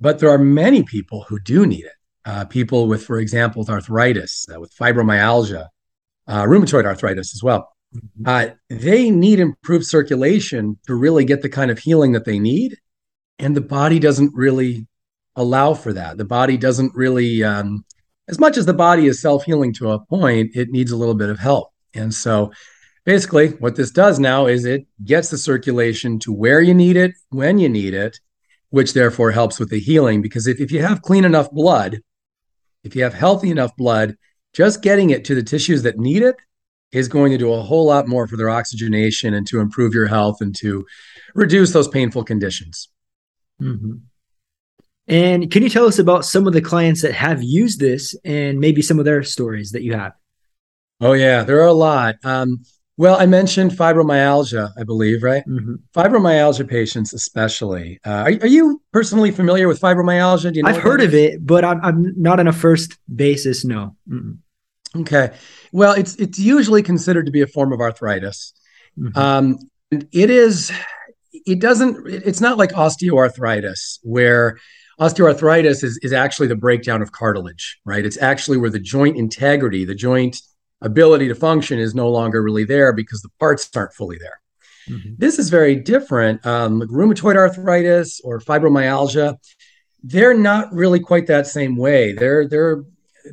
But 0.00 0.20
there 0.20 0.30
are 0.30 0.38
many 0.38 0.84
people 0.84 1.24
who 1.28 1.40
do 1.40 1.66
need 1.66 1.84
it. 1.84 1.92
Uh, 2.24 2.44
people 2.44 2.86
with, 2.86 3.04
for 3.04 3.18
example, 3.18 3.60
with 3.60 3.70
arthritis, 3.70 4.46
uh, 4.54 4.60
with 4.60 4.74
fibromyalgia, 4.74 5.68
uh, 6.26 6.44
rheumatoid 6.44 6.84
arthritis 6.84 7.34
as 7.34 7.42
well. 7.42 7.68
Mm-hmm. 7.94 8.22
Uh, 8.26 8.46
they 8.68 9.10
need 9.10 9.40
improved 9.40 9.86
circulation 9.86 10.78
to 10.86 10.94
really 10.94 11.24
get 11.24 11.42
the 11.42 11.48
kind 11.48 11.70
of 11.70 11.78
healing 11.78 12.12
that 12.12 12.24
they 12.24 12.38
need. 12.38 12.78
And 13.38 13.56
the 13.56 13.60
body 13.60 13.98
doesn't 13.98 14.32
really 14.34 14.86
allow 15.36 15.74
for 15.74 15.92
that. 15.92 16.18
The 16.18 16.24
body 16.24 16.56
doesn't 16.56 16.94
really, 16.94 17.42
um, 17.42 17.84
as 18.28 18.38
much 18.38 18.56
as 18.56 18.66
the 18.66 18.74
body 18.74 19.06
is 19.06 19.20
self 19.20 19.44
healing 19.44 19.72
to 19.74 19.92
a 19.92 20.04
point, 20.06 20.50
it 20.54 20.70
needs 20.70 20.92
a 20.92 20.96
little 20.96 21.14
bit 21.14 21.30
of 21.30 21.38
help. 21.38 21.72
And 21.94 22.14
so 22.14 22.52
basically, 23.04 23.48
what 23.48 23.76
this 23.76 23.90
does 23.90 24.20
now 24.20 24.46
is 24.46 24.64
it 24.64 24.86
gets 25.04 25.30
the 25.30 25.38
circulation 25.38 26.18
to 26.20 26.32
where 26.32 26.60
you 26.60 26.74
need 26.74 26.96
it, 26.96 27.12
when 27.30 27.58
you 27.58 27.68
need 27.68 27.94
it, 27.94 28.20
which 28.68 28.92
therefore 28.92 29.32
helps 29.32 29.58
with 29.58 29.70
the 29.70 29.80
healing. 29.80 30.22
Because 30.22 30.46
if, 30.46 30.60
if 30.60 30.70
you 30.70 30.82
have 30.82 31.02
clean 31.02 31.24
enough 31.24 31.50
blood, 31.50 32.00
if 32.84 32.94
you 32.94 33.02
have 33.02 33.14
healthy 33.14 33.50
enough 33.50 33.76
blood, 33.76 34.16
just 34.52 34.82
getting 34.82 35.10
it 35.10 35.24
to 35.24 35.34
the 35.34 35.42
tissues 35.42 35.82
that 35.82 35.98
need 35.98 36.22
it 36.22 36.36
is 36.92 37.08
going 37.08 37.32
to 37.32 37.38
do 37.38 37.52
a 37.52 37.62
whole 37.62 37.86
lot 37.86 38.08
more 38.08 38.26
for 38.26 38.36
their 38.36 38.50
oxygenation 38.50 39.34
and 39.34 39.46
to 39.46 39.60
improve 39.60 39.94
your 39.94 40.06
health 40.06 40.40
and 40.40 40.54
to 40.56 40.86
reduce 41.34 41.72
those 41.72 41.88
painful 41.88 42.24
conditions. 42.24 42.88
Mm-hmm. 43.60 43.94
And 45.06 45.50
can 45.50 45.62
you 45.62 45.68
tell 45.68 45.86
us 45.86 45.98
about 45.98 46.24
some 46.24 46.46
of 46.46 46.52
the 46.52 46.60
clients 46.60 47.02
that 47.02 47.12
have 47.12 47.42
used 47.42 47.80
this 47.80 48.14
and 48.24 48.60
maybe 48.60 48.82
some 48.82 48.98
of 48.98 49.04
their 49.04 49.22
stories 49.22 49.72
that 49.72 49.82
you 49.82 49.94
have? 49.94 50.12
Oh, 51.00 51.14
yeah, 51.14 51.42
there 51.42 51.60
are 51.60 51.66
a 51.66 51.72
lot. 51.72 52.16
Um, 52.24 52.62
well, 52.96 53.18
I 53.18 53.24
mentioned 53.24 53.70
fibromyalgia, 53.70 54.72
I 54.78 54.84
believe, 54.84 55.22
right? 55.22 55.42
Mm-hmm. 55.48 55.76
Fibromyalgia 55.94 56.68
patients, 56.68 57.14
especially. 57.14 57.98
Uh, 58.04 58.10
are, 58.10 58.32
are, 58.42 58.46
you 58.46 58.82
personally 58.92 59.30
familiar 59.30 59.68
with 59.68 59.80
fibromyalgia? 59.80 60.52
Do 60.52 60.58
you 60.58 60.62
know 60.62 60.68
I've 60.68 60.82
heard 60.82 61.00
of 61.00 61.14
it, 61.14 61.44
but 61.44 61.64
I'm, 61.64 61.80
I'm, 61.82 62.12
not 62.20 62.40
on 62.40 62.46
a 62.46 62.52
first 62.52 62.98
basis. 63.14 63.64
No. 63.64 63.96
Mm-mm. 64.08 64.36
Okay. 64.96 65.30
Well, 65.72 65.94
it's 65.94 66.16
it's 66.16 66.38
usually 66.38 66.82
considered 66.82 67.26
to 67.26 67.32
be 67.32 67.42
a 67.42 67.46
form 67.46 67.72
of 67.72 67.80
arthritis. 67.80 68.52
Mm-hmm. 68.98 69.18
Um, 69.18 69.58
it 69.90 70.30
is. 70.30 70.72
It 71.32 71.60
doesn't. 71.60 72.06
It's 72.06 72.40
not 72.40 72.58
like 72.58 72.70
osteoarthritis, 72.72 73.98
where 74.02 74.58
osteoarthritis 74.98 75.84
is 75.84 75.98
is 76.02 76.12
actually 76.12 76.48
the 76.48 76.56
breakdown 76.56 77.02
of 77.02 77.12
cartilage, 77.12 77.78
right? 77.84 78.04
It's 78.04 78.20
actually 78.20 78.58
where 78.58 78.70
the 78.70 78.80
joint 78.80 79.16
integrity, 79.16 79.84
the 79.84 79.94
joint 79.94 80.40
ability 80.80 81.28
to 81.28 81.34
function, 81.34 81.78
is 81.78 81.94
no 81.94 82.10
longer 82.10 82.42
really 82.42 82.64
there 82.64 82.92
because 82.92 83.22
the 83.22 83.30
parts 83.38 83.68
aren't 83.76 83.94
fully 83.94 84.18
there. 84.18 84.40
Mm-hmm. 84.88 85.14
This 85.18 85.38
is 85.38 85.50
very 85.50 85.76
different. 85.76 86.44
Um, 86.44 86.80
like 86.80 86.88
rheumatoid 86.88 87.36
arthritis 87.36 88.20
or 88.24 88.40
fibromyalgia, 88.40 89.36
they're 90.02 90.34
not 90.34 90.72
really 90.72 90.98
quite 90.98 91.28
that 91.28 91.46
same 91.46 91.76
way. 91.76 92.12
They're 92.12 92.48
they're 92.48 92.82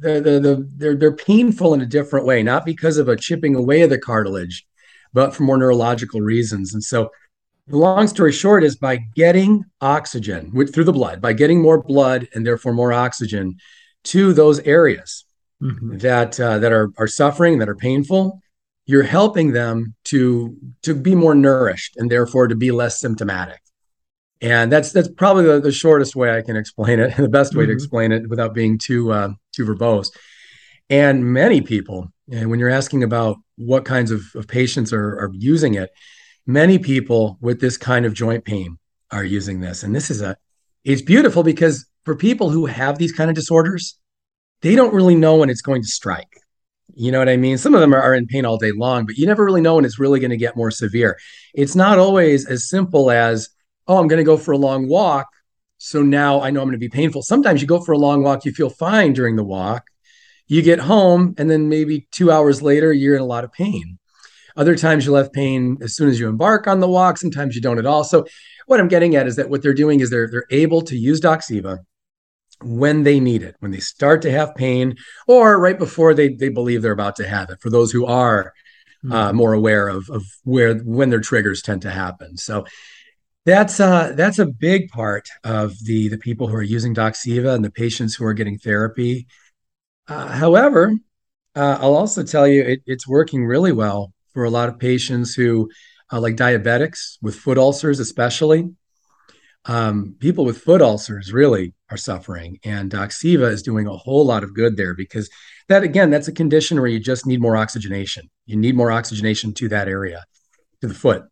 the, 0.01 0.21
the, 0.21 0.39
the, 0.39 0.69
they're, 0.77 0.95
they're 0.95 1.15
painful 1.15 1.73
in 1.73 1.81
a 1.81 1.85
different 1.85 2.25
way, 2.25 2.43
not 2.43 2.65
because 2.65 2.97
of 2.97 3.07
a 3.07 3.15
chipping 3.15 3.55
away 3.55 3.81
of 3.81 3.89
the 3.89 3.97
cartilage, 3.97 4.65
but 5.13 5.33
for 5.33 5.43
more 5.43 5.57
neurological 5.57 6.21
reasons. 6.21 6.73
And 6.73 6.83
so 6.83 7.09
The 7.67 7.77
long 7.77 8.07
story 8.07 8.31
short 8.31 8.63
is 8.63 8.77
by 8.77 8.97
getting 9.15 9.65
oxygen 9.81 10.51
with, 10.53 10.73
through 10.73 10.85
the 10.85 10.93
blood, 10.93 11.21
by 11.21 11.33
getting 11.33 11.61
more 11.61 11.83
blood 11.83 12.27
and 12.33 12.45
therefore 12.45 12.73
more 12.73 12.93
oxygen 12.93 13.57
to 14.05 14.31
those 14.31 14.59
areas 14.61 15.25
mm-hmm. 15.61 15.97
that 15.97 16.39
uh, 16.39 16.59
that 16.59 16.71
are 16.71 16.91
are 16.97 17.07
suffering, 17.07 17.59
that 17.59 17.67
are 17.67 17.75
painful, 17.75 18.41
you're 18.85 19.03
helping 19.03 19.51
them 19.51 19.95
to 20.05 20.55
to 20.83 20.95
be 20.95 21.13
more 21.13 21.35
nourished 21.35 21.97
and 21.97 22.09
therefore 22.09 22.47
to 22.47 22.55
be 22.55 22.71
less 22.71 23.01
symptomatic. 23.01 23.59
And 24.41 24.71
that's 24.71 24.91
that's 24.91 25.09
probably 25.09 25.45
the, 25.45 25.59
the 25.59 25.71
shortest 25.71 26.15
way 26.15 26.35
I 26.35 26.41
can 26.41 26.55
explain 26.55 26.99
it, 26.99 27.15
the 27.17 27.29
best 27.29 27.55
way 27.55 27.63
mm-hmm. 27.63 27.69
to 27.69 27.73
explain 27.73 28.11
it 28.11 28.29
without 28.29 28.53
being 28.53 28.77
too 28.77 29.11
uh, 29.11 29.29
too 29.53 29.65
verbose. 29.65 30.09
And 30.89 31.25
many 31.25 31.61
people, 31.61 32.11
and 32.31 32.49
when 32.49 32.59
you're 32.59 32.69
asking 32.69 33.03
about 33.03 33.37
what 33.57 33.83
kinds 33.83 34.11
of, 34.11 34.21
of 34.35 34.47
patients 34.47 34.93
are, 34.93 35.19
are 35.19 35.31
using 35.33 35.73
it, 35.73 35.89
many 36.45 36.79
people 36.79 37.37
with 37.41 37.59
this 37.59 37.75
kind 37.77 38.05
of 38.05 38.13
joint 38.13 38.45
pain 38.45 38.77
are 39.11 39.23
using 39.23 39.59
this. 39.59 39.83
And 39.83 39.95
this 39.95 40.09
is 40.09 40.21
a 40.21 40.37
it's 40.83 41.01
beautiful 41.01 41.43
because 41.43 41.85
for 42.05 42.15
people 42.15 42.49
who 42.49 42.65
have 42.65 42.97
these 42.97 43.11
kind 43.11 43.29
of 43.29 43.35
disorders, 43.35 43.99
they 44.61 44.75
don't 44.75 44.93
really 44.93 45.15
know 45.15 45.35
when 45.35 45.49
it's 45.49 45.61
going 45.61 45.81
to 45.81 45.87
strike. 45.87 46.41
You 46.95 47.11
know 47.11 47.19
what 47.19 47.29
I 47.29 47.37
mean? 47.37 47.57
Some 47.57 47.75
of 47.75 47.81
them 47.81 47.93
are, 47.93 48.01
are 48.01 48.15
in 48.15 48.25
pain 48.25 48.45
all 48.45 48.57
day 48.57 48.71
long, 48.71 49.05
but 49.05 49.17
you 49.17 49.27
never 49.27 49.43
really 49.43 49.61
know 49.61 49.75
when 49.75 49.85
it's 49.85 49.99
really 49.99 50.19
going 50.19 50.31
to 50.31 50.37
get 50.37 50.55
more 50.55 50.71
severe. 50.71 51.19
It's 51.53 51.75
not 51.75 51.99
always 51.99 52.47
as 52.47 52.69
simple 52.69 53.11
as, 53.11 53.49
oh, 53.87 53.99
I'm 53.99 54.07
going 54.07 54.17
to 54.17 54.23
go 54.23 54.37
for 54.37 54.51
a 54.51 54.57
long 54.57 54.87
walk. 54.87 55.27
So 55.77 56.01
now 56.01 56.41
I 56.41 56.49
know 56.49 56.61
I'm 56.61 56.67
going 56.67 56.73
to 56.73 56.79
be 56.79 56.89
painful. 56.89 57.21
Sometimes 57.21 57.61
you 57.61 57.67
go 57.67 57.81
for 57.81 57.91
a 57.91 57.97
long 57.97 58.23
walk, 58.23 58.45
you 58.45 58.51
feel 58.51 58.69
fine 58.69 59.13
during 59.13 59.35
the 59.35 59.43
walk. 59.43 59.87
You 60.47 60.61
get 60.61 60.79
home, 60.79 61.35
and 61.37 61.49
then 61.49 61.67
maybe 61.67 62.07
two 62.11 62.31
hours 62.31 62.61
later, 62.61 62.93
you're 62.93 63.15
in 63.15 63.21
a 63.21 63.25
lot 63.25 63.43
of 63.43 63.51
pain. 63.51 63.99
Other 64.55 64.75
times 64.75 65.05
you'll 65.05 65.17
have 65.17 65.31
pain 65.31 65.77
as 65.81 65.95
soon 65.95 66.09
as 66.09 66.19
you 66.19 66.27
embark 66.27 66.67
on 66.67 66.79
the 66.79 66.87
walk. 66.87 67.17
Sometimes 67.17 67.55
you 67.55 67.61
don't 67.61 67.77
at 67.77 67.85
all. 67.85 68.03
So 68.03 68.25
what 68.65 68.79
I'm 68.79 68.87
getting 68.87 69.15
at 69.15 69.27
is 69.27 69.35
that 69.35 69.49
what 69.49 69.61
they're 69.61 69.73
doing 69.73 69.99
is 69.99 70.09
they're 70.09 70.29
they're 70.29 70.47
able 70.49 70.81
to 70.83 70.97
use 70.97 71.21
Doxyva 71.21 71.79
when 72.63 73.03
they 73.03 73.19
need 73.19 73.43
it, 73.43 73.55
when 73.59 73.71
they 73.71 73.79
start 73.79 74.23
to 74.23 74.31
have 74.31 74.55
pain, 74.55 74.95
or 75.27 75.59
right 75.59 75.77
before 75.77 76.13
they 76.13 76.29
they 76.29 76.49
believe 76.49 76.81
they're 76.81 76.91
about 76.91 77.17
to 77.17 77.27
have 77.27 77.49
it. 77.51 77.61
For 77.61 77.69
those 77.69 77.91
who 77.91 78.05
are 78.07 78.53
uh, 79.11 79.29
hmm. 79.29 79.37
more 79.37 79.53
aware 79.53 79.87
of 79.87 80.09
of 80.09 80.23
where 80.43 80.75
when 80.75 81.11
their 81.11 81.21
triggers 81.21 81.61
tend 81.61 81.83
to 81.83 81.91
happen, 81.91 82.35
so 82.37 82.65
that's 83.47 83.79
uh, 83.79 84.11
that's 84.13 84.39
a 84.39 84.45
big 84.45 84.89
part 84.89 85.29
of 85.45 85.73
the 85.85 86.09
the 86.09 86.17
people 86.17 86.47
who 86.47 86.55
are 86.55 86.61
using 86.61 86.93
Doxyva 86.93 87.55
and 87.55 87.63
the 87.63 87.71
patients 87.71 88.13
who 88.13 88.25
are 88.25 88.33
getting 88.33 88.57
therapy. 88.57 89.25
Uh, 90.09 90.27
however, 90.27 90.93
uh, 91.55 91.77
I'll 91.79 91.95
also 91.95 92.23
tell 92.23 92.45
you 92.45 92.61
it, 92.61 92.81
it's 92.85 93.07
working 93.07 93.45
really 93.45 93.71
well 93.71 94.11
for 94.33 94.43
a 94.43 94.49
lot 94.49 94.67
of 94.67 94.77
patients 94.79 95.33
who, 95.33 95.69
uh, 96.11 96.19
like 96.19 96.35
diabetics 96.35 97.17
with 97.21 97.35
foot 97.35 97.57
ulcers, 97.57 98.01
especially 98.01 98.69
um, 99.63 100.15
people 100.19 100.43
with 100.43 100.57
foot 100.57 100.81
ulcers 100.81 101.31
really 101.31 101.73
are 101.89 101.97
suffering. 101.97 102.59
And 102.65 102.91
Doxyva 102.91 103.49
is 103.49 103.63
doing 103.63 103.87
a 103.87 103.95
whole 103.95 104.25
lot 104.25 104.43
of 104.43 104.53
good 104.53 104.75
there 104.75 104.93
because 104.93 105.29
that, 105.69 105.83
again, 105.83 106.09
that's 106.09 106.27
a 106.27 106.33
condition 106.33 106.81
where 106.81 106.89
you 106.89 106.99
just 106.99 107.25
need 107.25 107.39
more 107.39 107.55
oxygenation. 107.55 108.29
You 108.45 108.57
need 108.57 108.75
more 108.75 108.91
oxygenation 108.91 109.53
to 109.55 109.69
that 109.69 109.87
area, 109.87 110.25
to 110.81 110.87
the 110.87 110.93
foot. 110.93 111.23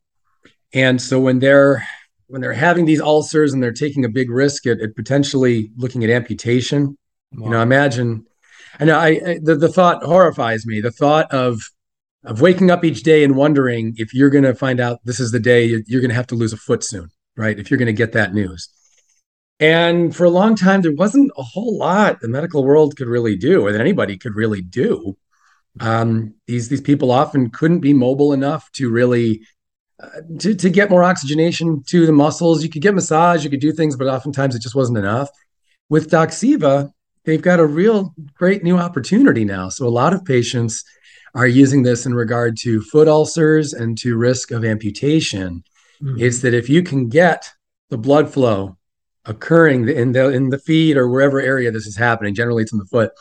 And 0.73 1.01
so 1.01 1.19
when 1.19 1.39
they're 1.39 1.85
when 2.27 2.41
they're 2.41 2.53
having 2.53 2.85
these 2.85 3.01
ulcers 3.01 3.53
and 3.53 3.61
they're 3.61 3.71
taking 3.71 4.05
a 4.05 4.09
big 4.09 4.29
risk 4.29 4.65
at, 4.65 4.79
at 4.81 4.95
potentially 4.95 5.71
looking 5.77 6.03
at 6.03 6.09
amputation, 6.09 6.97
wow. 7.33 7.45
you 7.45 7.49
know, 7.51 7.61
imagine. 7.61 8.25
Know 8.79 8.97
I, 8.97 9.07
I 9.07 9.39
the, 9.41 9.55
the 9.55 9.69
thought 9.69 10.03
horrifies 10.03 10.65
me. 10.65 10.81
The 10.81 10.91
thought 10.91 11.31
of 11.31 11.61
of 12.23 12.41
waking 12.41 12.71
up 12.71 12.83
each 12.83 13.03
day 13.03 13.23
and 13.23 13.35
wondering 13.35 13.93
if 13.97 14.13
you're 14.13 14.31
going 14.31 14.43
to 14.43 14.55
find 14.55 14.79
out 14.79 14.99
this 15.05 15.19
is 15.19 15.31
the 15.31 15.39
day 15.39 15.65
you're 15.85 16.01
going 16.01 16.09
to 16.09 16.15
have 16.15 16.27
to 16.27 16.35
lose 16.35 16.53
a 16.53 16.57
foot 16.57 16.83
soon 16.83 17.11
right? 17.35 17.57
If 17.57 17.69
you're 17.69 17.77
going 17.77 17.87
to 17.87 17.93
get 17.93 18.13
that 18.13 18.33
news. 18.33 18.69
And 19.59 20.15
for 20.15 20.25
a 20.25 20.29
long 20.29 20.55
time, 20.55 20.81
there 20.81 20.93
wasn't 20.93 21.31
a 21.37 21.43
whole 21.43 21.77
lot 21.77 22.19
the 22.19 22.27
medical 22.27 22.63
world 22.63 22.97
could 22.97 23.07
really 23.07 23.35
do, 23.37 23.65
or 23.65 23.71
that 23.71 23.81
anybody 23.81 24.17
could 24.17 24.35
really 24.35 24.61
do. 24.61 25.17
Um, 25.79 26.35
these 26.47 26.69
these 26.69 26.81
people 26.81 27.11
often 27.11 27.49
couldn't 27.49 27.79
be 27.79 27.93
mobile 27.93 28.33
enough 28.33 28.69
to 28.73 28.89
really 28.89 29.45
uh, 30.01 30.09
to 30.39 30.53
to 30.53 30.69
get 30.69 30.89
more 30.89 31.03
oxygenation 31.03 31.81
to 31.87 32.05
the 32.05 32.11
muscles. 32.11 32.63
You 32.63 32.69
could 32.69 32.81
get 32.81 32.93
massage, 32.93 33.43
you 33.43 33.49
could 33.49 33.61
do 33.61 33.71
things, 33.71 33.95
but 33.95 34.07
oftentimes 34.07 34.55
it 34.55 34.61
just 34.61 34.75
wasn't 34.75 34.97
enough. 34.97 35.29
With 35.89 36.09
Doxyva, 36.09 36.91
they've 37.23 37.41
got 37.41 37.59
a 37.59 37.65
real 37.65 38.13
great 38.33 38.63
new 38.63 38.77
opportunity 38.77 39.45
now. 39.45 39.69
So 39.69 39.87
a 39.87 39.89
lot 39.89 40.13
of 40.13 40.25
patients 40.25 40.83
are 41.33 41.47
using 41.47 41.83
this 41.83 42.05
in 42.05 42.13
regard 42.13 42.57
to 42.57 42.81
foot 42.81 43.07
ulcers 43.07 43.73
and 43.73 43.97
to 43.99 44.17
risk 44.17 44.51
of 44.51 44.65
amputation 44.65 45.63
mm-hmm. 46.01 46.19
is 46.19 46.41
that 46.41 46.53
if 46.53 46.69
you 46.69 46.81
can 46.81 47.09
get 47.09 47.49
the 47.89 47.97
blood 47.97 48.29
flow 48.33 48.77
occurring 49.25 49.87
in 49.87 50.11
the 50.11 50.29
in 50.29 50.49
the 50.49 50.59
feet 50.59 50.97
or 50.97 51.09
wherever 51.09 51.39
area 51.39 51.71
this 51.71 51.87
is 51.87 51.97
happening, 51.97 52.35
generally 52.35 52.63
it's 52.63 52.73
in 52.73 52.79
the 52.79 52.85
foot. 52.85 53.11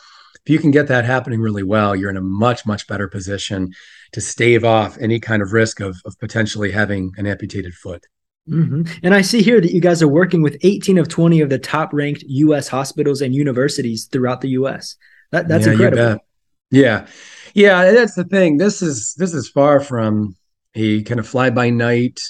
If 0.45 0.49
you 0.49 0.59
can 0.59 0.71
get 0.71 0.87
that 0.87 1.05
happening 1.05 1.39
really 1.39 1.63
well, 1.63 1.95
you're 1.95 2.09
in 2.09 2.17
a 2.17 2.21
much 2.21 2.65
much 2.65 2.85
better 2.87 3.07
position 3.07 3.73
to 4.15 4.21
stave 4.21 4.63
off 4.63 4.97
any 5.01 5.19
kind 5.19 5.41
of 5.41 5.51
risk 5.51 5.81
of, 5.81 5.97
of 6.05 6.17
potentially 6.19 6.71
having 6.71 7.11
an 7.17 7.27
amputated 7.27 7.73
foot. 7.73 8.07
Mm-hmm. 8.49 8.83
And 9.03 9.13
I 9.13 9.21
see 9.21 9.41
here 9.41 9.59
that 9.59 9.73
you 9.73 9.81
guys 9.81 10.01
are 10.01 10.07
working 10.07 10.41
with 10.41 10.55
18 10.61 10.97
of 10.97 11.09
20 11.09 11.41
of 11.41 11.49
the 11.49 11.59
top 11.59 11.91
ranked 11.91 12.23
U.S. 12.25 12.69
hospitals 12.69 13.19
and 13.19 13.35
universities 13.35 14.07
throughout 14.09 14.39
the 14.39 14.51
U.S. 14.51 14.95
That, 15.31 15.49
that's 15.49 15.65
yeah, 15.65 15.73
incredible. 15.73 16.23
Yeah, 16.71 17.07
yeah, 17.53 17.91
that's 17.91 18.15
the 18.15 18.23
thing. 18.23 18.55
This 18.55 18.81
is 18.81 19.15
this 19.17 19.33
is 19.33 19.49
far 19.49 19.81
from 19.81 20.37
a 20.75 21.03
kind 21.03 21.19
of 21.19 21.27
fly 21.27 21.49
by 21.49 21.69
night 21.71 22.21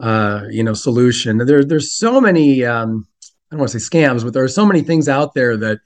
uh, 0.00 0.46
you 0.50 0.64
know 0.64 0.74
solution. 0.74 1.38
There, 1.38 1.64
there's 1.64 1.94
so 1.94 2.20
many 2.20 2.64
um, 2.64 3.06
I 3.22 3.54
don't 3.54 3.60
want 3.60 3.70
to 3.70 3.78
say 3.78 3.98
scams, 3.98 4.24
but 4.24 4.32
there 4.32 4.42
are 4.42 4.48
so 4.48 4.66
many 4.66 4.82
things 4.82 5.08
out 5.08 5.34
there 5.34 5.56
that 5.58 5.78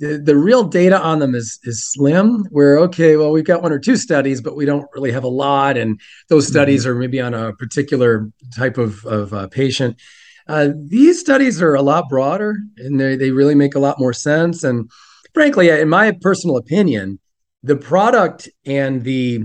the, 0.00 0.18
the 0.18 0.36
real 0.36 0.64
data 0.64 1.00
on 1.00 1.18
them 1.18 1.34
is 1.34 1.60
is 1.64 1.84
slim. 1.84 2.46
Where 2.50 2.78
okay, 2.80 3.16
well 3.16 3.30
we've 3.30 3.44
got 3.44 3.62
one 3.62 3.72
or 3.72 3.78
two 3.78 3.96
studies, 3.96 4.40
but 4.40 4.56
we 4.56 4.64
don't 4.64 4.86
really 4.94 5.12
have 5.12 5.24
a 5.24 5.28
lot, 5.28 5.76
and 5.76 6.00
those 6.28 6.46
mm-hmm. 6.46 6.52
studies 6.52 6.82
mm-hmm. 6.82 6.90
are 6.90 6.94
maybe 6.98 7.20
on 7.20 7.34
a 7.34 7.52
particular 7.52 8.28
type 8.56 8.78
of 8.78 9.04
of 9.04 9.32
uh, 9.32 9.46
patient. 9.48 10.00
Uh, 10.48 10.70
these 10.74 11.20
studies 11.20 11.62
are 11.62 11.74
a 11.74 11.82
lot 11.82 12.08
broader, 12.08 12.56
and 12.78 12.98
they 12.98 13.14
they 13.14 13.30
really 13.30 13.54
make 13.54 13.74
a 13.74 13.78
lot 13.78 14.00
more 14.00 14.14
sense. 14.14 14.64
And 14.64 14.90
frankly, 15.34 15.68
in 15.68 15.88
my 15.88 16.12
personal 16.20 16.56
opinion, 16.56 17.20
the 17.62 17.76
product 17.76 18.48
and 18.64 19.04
the 19.04 19.44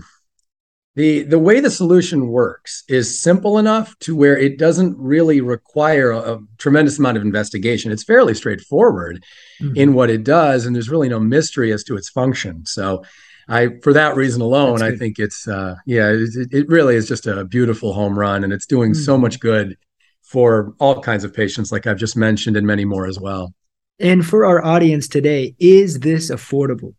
the 0.96 1.24
the 1.24 1.40
way 1.40 1.60
the 1.60 1.70
solution 1.70 2.28
works 2.28 2.84
is 2.88 3.20
simple 3.20 3.58
enough 3.58 3.98
to 4.00 4.16
where 4.16 4.38
it 4.38 4.58
doesn't 4.58 4.98
really 4.98 5.42
require 5.42 6.12
a, 6.12 6.36
a 6.36 6.40
tremendous 6.58 6.98
amount 6.98 7.18
of 7.18 7.24
investigation 7.24 7.92
it's 7.92 8.04
fairly 8.04 8.34
straightforward 8.34 9.24
mm-hmm. 9.62 9.76
in 9.76 9.94
what 9.94 10.10
it 10.10 10.24
does 10.24 10.66
and 10.66 10.76
there's 10.76 10.90
really 10.90 11.10
no 11.10 11.20
mystery 11.20 11.72
as 11.72 11.84
to 11.84 11.96
its 11.96 12.10
function 12.10 12.66
so 12.66 13.04
i 13.48 13.70
for 13.84 13.94
that 13.94 14.16
reason 14.16 14.42
alone 14.42 14.82
i 14.82 14.96
think 14.96 15.20
it's 15.20 15.48
uh, 15.48 15.76
yeah 15.86 16.10
it, 16.10 16.48
it, 16.52 16.68
really 16.68 16.96
is 16.96 17.08
just 17.08 17.28
a 17.28 17.44
beautiful 17.46 17.94
home 17.94 18.18
run 18.18 18.44
and 18.44 18.54
it's 18.54 18.66
doing 18.66 18.92
mm-hmm. 18.92 19.02
so 19.02 19.18
much 19.18 19.40
good 19.40 19.78
for 20.24 20.74
all 20.80 21.02
kinds 21.02 21.24
of 21.24 21.34
patients 21.34 21.72
like 21.72 21.86
i've 21.86 21.98
just 21.98 22.16
mentioned 22.16 22.58
and 22.58 22.66
many 22.66 22.86
more 22.86 23.06
as 23.06 23.20
well 23.20 23.54
and 24.00 24.26
for 24.26 24.46
our 24.46 24.64
audience 24.64 25.08
today 25.08 25.56
is 25.60 26.00
this 26.00 26.32
affordable 26.32 26.94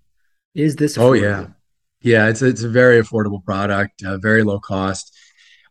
is 0.55 0.77
this 0.77 0.97
affordable? 0.97 1.03
oh 1.03 1.13
yeah 1.15 1.47
yeah, 2.07 2.29
it's 2.29 2.41
it's 2.41 2.63
a 2.63 2.69
very 2.69 3.03
affordable 3.03 3.45
product, 3.45 4.05
uh, 4.05 4.17
very 4.19 4.45
low 4.45 4.61
cost. 4.61 5.13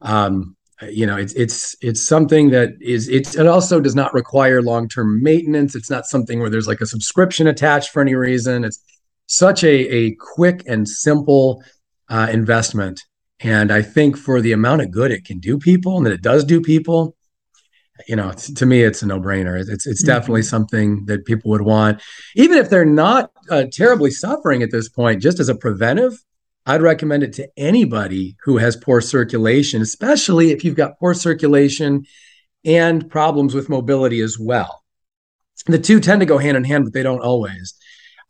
Um, 0.01 0.58
you 0.89 1.06
know, 1.06 1.15
it's 1.15 1.32
it's 1.34 1.77
it's 1.82 2.06
something 2.06 2.50
that 2.50 2.74
is 2.82 3.08
it's 3.08 3.38
it 3.38 3.48
also 3.48 3.80
does 3.80 3.96
not 3.96 4.13
require 4.13 4.62
long 4.62 4.89
term 4.89 5.24
maintenance. 5.24 5.75
It's 5.75 5.89
not 5.89 6.06
something 6.06 6.42
where 6.42 6.50
there's 6.50 6.68
like 6.68 6.82
a 6.82 6.86
subscription 6.86 7.48
attached 7.48 7.92
for 7.92 8.01
any 8.01 8.15
reason. 8.15 8.65
It's 8.65 8.84
such 9.27 9.63
a 9.63 9.74
a 9.96 10.15
quick 10.15 10.63
and 10.68 10.86
simple 10.88 11.63
uh, 12.10 12.27
investment, 12.30 13.01
and 13.39 13.72
I 13.72 13.82
think 13.82 14.18
for 14.18 14.42
the 14.42 14.51
amount 14.51 14.82
of 14.82 14.92
good 14.92 15.12
it 15.12 15.24
can 15.24 15.39
do 15.39 15.58
people 15.58 15.96
and 15.96 16.06
that 16.06 16.13
it 16.13 16.22
does 16.22 16.44
do 16.44 16.60
people, 16.60 17.15
you 18.07 18.15
know, 18.15 18.31
to 18.31 18.65
me, 18.65 18.83
it's 18.83 19.01
a 19.01 19.07
no 19.07 19.19
brainer. 19.19 19.59
It's 19.59 19.87
it's 19.87 20.03
mm-hmm. 20.03 20.07
definitely 20.07 20.43
something 20.43 21.05
that 21.05 21.25
people 21.25 21.51
would 21.51 21.61
want, 21.61 22.01
even 22.35 22.57
if 22.57 22.69
they're 22.69 22.85
not 22.85 23.31
uh, 23.49 23.65
terribly 23.71 24.11
suffering 24.11 24.63
at 24.63 24.71
this 24.71 24.89
point. 24.89 25.21
Just 25.21 25.39
as 25.39 25.49
a 25.49 25.55
preventive, 25.55 26.13
I'd 26.65 26.81
recommend 26.81 27.23
it 27.23 27.33
to 27.33 27.49
anybody 27.57 28.35
who 28.43 28.57
has 28.57 28.75
poor 28.75 29.01
circulation, 29.01 29.81
especially 29.81 30.51
if 30.51 30.63
you've 30.63 30.75
got 30.75 30.99
poor 30.99 31.13
circulation 31.13 32.05
and 32.65 33.09
problems 33.09 33.53
with 33.53 33.69
mobility 33.69 34.19
as 34.21 34.37
well. 34.39 34.83
The 35.67 35.79
two 35.79 35.99
tend 35.99 36.19
to 36.19 36.25
go 36.25 36.37
hand 36.37 36.57
in 36.57 36.63
hand, 36.63 36.85
but 36.85 36.93
they 36.93 37.03
don't 37.03 37.21
always. 37.21 37.73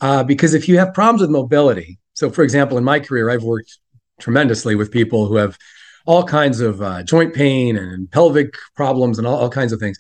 Uh, 0.02 0.24
because 0.24 0.54
if 0.54 0.68
you 0.68 0.78
have 0.78 0.94
problems 0.94 1.22
with 1.22 1.30
mobility, 1.30 1.98
so 2.14 2.30
for 2.30 2.44
example, 2.44 2.78
in 2.78 2.84
my 2.84 3.00
career, 3.00 3.30
I've 3.30 3.44
worked 3.44 3.80
tremendously 4.20 4.76
with 4.76 4.92
people 4.92 5.28
who 5.28 5.36
have 5.36 5.58
all 6.06 6.24
kinds 6.24 6.62
of 6.62 6.82
uh, 6.82 7.04
joint 7.04 7.34
pain 7.34 7.78
and 7.78 8.10
pelvic 8.12 8.54
problems 8.76 9.18
and 9.18 9.28
all, 9.28 9.38
all 9.38 9.50
kinds 9.50 9.74
of 9.74 9.80
things. 9.80 9.98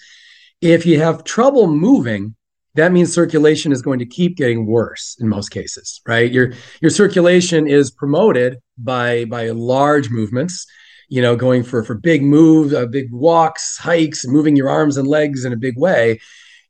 If 0.62 0.86
you 0.86 1.00
have 1.00 1.24
trouble 1.24 1.68
moving, 1.68 2.36
that 2.76 2.92
means 2.92 3.14
circulation 3.14 3.72
is 3.72 3.82
going 3.82 4.00
to 4.00 4.06
keep 4.06 4.38
getting 4.38 4.66
worse 4.66 5.18
in 5.20 5.28
most 5.28 5.50
cases, 5.50 6.02
right? 6.08 6.32
Your 6.32 6.54
your 6.82 6.92
circulation 6.92 7.68
is 7.68 7.92
promoted 7.92 8.58
by 8.78 9.26
by 9.26 9.50
large 9.50 10.10
movements. 10.10 10.66
you 11.10 11.22
know, 11.22 11.36
going 11.36 11.64
for 11.64 11.84
for 11.84 11.96
big 11.96 12.24
moves, 12.24 12.74
uh, 12.74 12.86
big 12.86 13.12
walks, 13.12 13.78
hikes, 13.78 14.26
moving 14.26 14.56
your 14.56 14.70
arms 14.70 14.98
and 14.98 15.08
legs 15.08 15.46
in 15.46 15.54
a 15.54 15.58
big 15.58 15.78
way. 15.78 16.20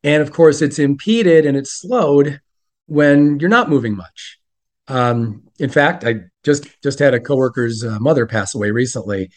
And 0.04 0.22
of 0.22 0.32
course, 0.32 0.62
it's 0.62 0.80
impeded 0.80 1.46
and 1.46 1.58
it's 1.58 1.72
slowed 1.72 2.42
when 2.88 3.40
you're 3.40 3.50
not 3.50 3.70
moving 3.70 3.96
much. 3.96 4.40
Um, 4.88 5.45
in 5.60 5.70
fact, 5.70 6.04
I 6.04 6.22
just 6.44 6.68
just 6.82 7.00
had 7.00 7.14
a 7.14 7.20
coworker's 7.20 7.84
uh, 7.84 8.00
mother 8.00 8.26
pass 8.26 8.54
away 8.56 8.72
recently, 8.72 9.32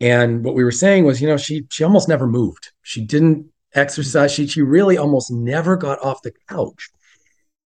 and 0.00 0.44
what 0.44 0.54
we 0.54 0.64
were 0.64 0.70
saying 0.70 1.04
was, 1.04 1.20
you 1.20 1.28
know, 1.28 1.36
she 1.36 1.66
she 1.70 1.84
almost 1.84 2.08
never 2.08 2.26
moved. 2.26 2.70
She 2.82 3.04
didn't 3.04 3.46
exercise. 3.74 4.32
She 4.32 4.46
she 4.46 4.62
really 4.62 4.96
almost 4.96 5.30
never 5.30 5.76
got 5.76 6.02
off 6.02 6.22
the 6.22 6.32
couch. 6.48 6.90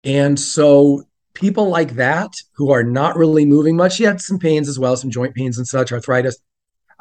And 0.04 0.38
so 0.38 1.02
people 1.34 1.68
like 1.68 1.96
that 1.96 2.32
who 2.54 2.70
are 2.70 2.84
not 2.84 3.16
really 3.16 3.44
moving 3.44 3.76
much, 3.76 3.96
she 3.96 4.04
had 4.04 4.20
some 4.20 4.38
pains 4.38 4.68
as 4.68 4.78
well, 4.78 4.96
some 4.96 5.10
joint 5.10 5.34
pains 5.34 5.58
and 5.58 5.66
such, 5.66 5.92
arthritis. 5.92 6.38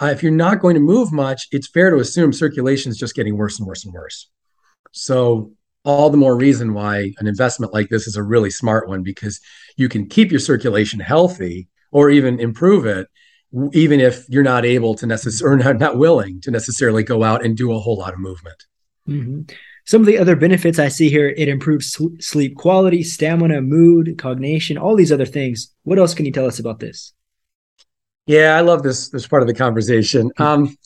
Uh, 0.01 0.07
if 0.07 0.21
you're 0.21 0.31
not 0.31 0.59
going 0.59 0.74
to 0.74 0.81
move 0.81 1.12
much, 1.13 1.47
it's 1.51 1.69
fair 1.69 1.89
to 1.89 1.97
assume 1.97 2.33
circulation 2.33 2.89
is 2.89 2.97
just 2.97 3.15
getting 3.15 3.38
worse 3.38 3.59
and 3.59 3.67
worse 3.67 3.85
and 3.85 3.93
worse. 3.93 4.29
So 4.91 5.53
all 5.86 6.10
the 6.10 6.18
more 6.18 6.36
reason 6.36 6.74
why 6.74 7.13
an 7.20 7.27
investment 7.27 7.74
like 7.74 7.89
this 7.89 8.08
is 8.08 8.15
a 8.15 8.24
really 8.24 8.50
smart 8.50 8.89
one 8.89 9.04
because 9.04 9.39
you 9.77 9.88
can 9.88 10.08
keep 10.08 10.32
your 10.32 10.39
circulation 10.39 11.00
healthy 11.00 11.68
or 11.92 12.10
even 12.10 12.39
improve 12.39 12.86
it 12.86 13.08
even 13.72 14.01
if 14.01 14.27
you're 14.27 14.44
not 14.44 14.65
able 14.65 14.96
to 14.96 15.06
necessarily 15.06 15.62
or 15.62 15.63
not, 15.63 15.77
not 15.77 15.98
willing 15.98 16.42
to 16.42 16.51
necessarily 16.51 17.04
go 17.04 17.24
out 17.24 17.46
and 17.46 17.56
do 17.56 17.72
a 17.72 17.80
whole 17.80 17.98
lot 17.98 18.13
of 18.13 18.20
movement 18.20 18.65
mm-hmm. 19.08 19.42
some 19.86 20.01
of 20.01 20.08
the 20.08 20.18
other 20.18 20.36
benefits 20.36 20.80
i 20.80 20.88
see 20.88 21.10
here 21.10 21.30
it 21.30 21.48
improves 21.48 21.98
sleep 22.20 22.56
quality 22.56 23.04
stamina 23.04 23.62
mood 23.62 24.18
cognition 24.18 24.77
all 24.77 24.96
these 24.96 25.12
other 25.12 25.25
things 25.25 25.74
what 25.84 26.00
else 26.00 26.13
can 26.13 26.25
you 26.25 26.32
tell 26.32 26.48
us 26.48 26.60
about 26.60 26.80
this 26.80 27.13
yeah 28.25 28.58
i 28.58 28.62
love 28.62 28.82
this 28.82 29.10
this 29.10 29.27
part 29.27 29.44
of 29.44 29.48
the 29.48 29.54
conversation 29.54 30.30
mm-hmm. 30.32 30.44
um, 30.44 30.77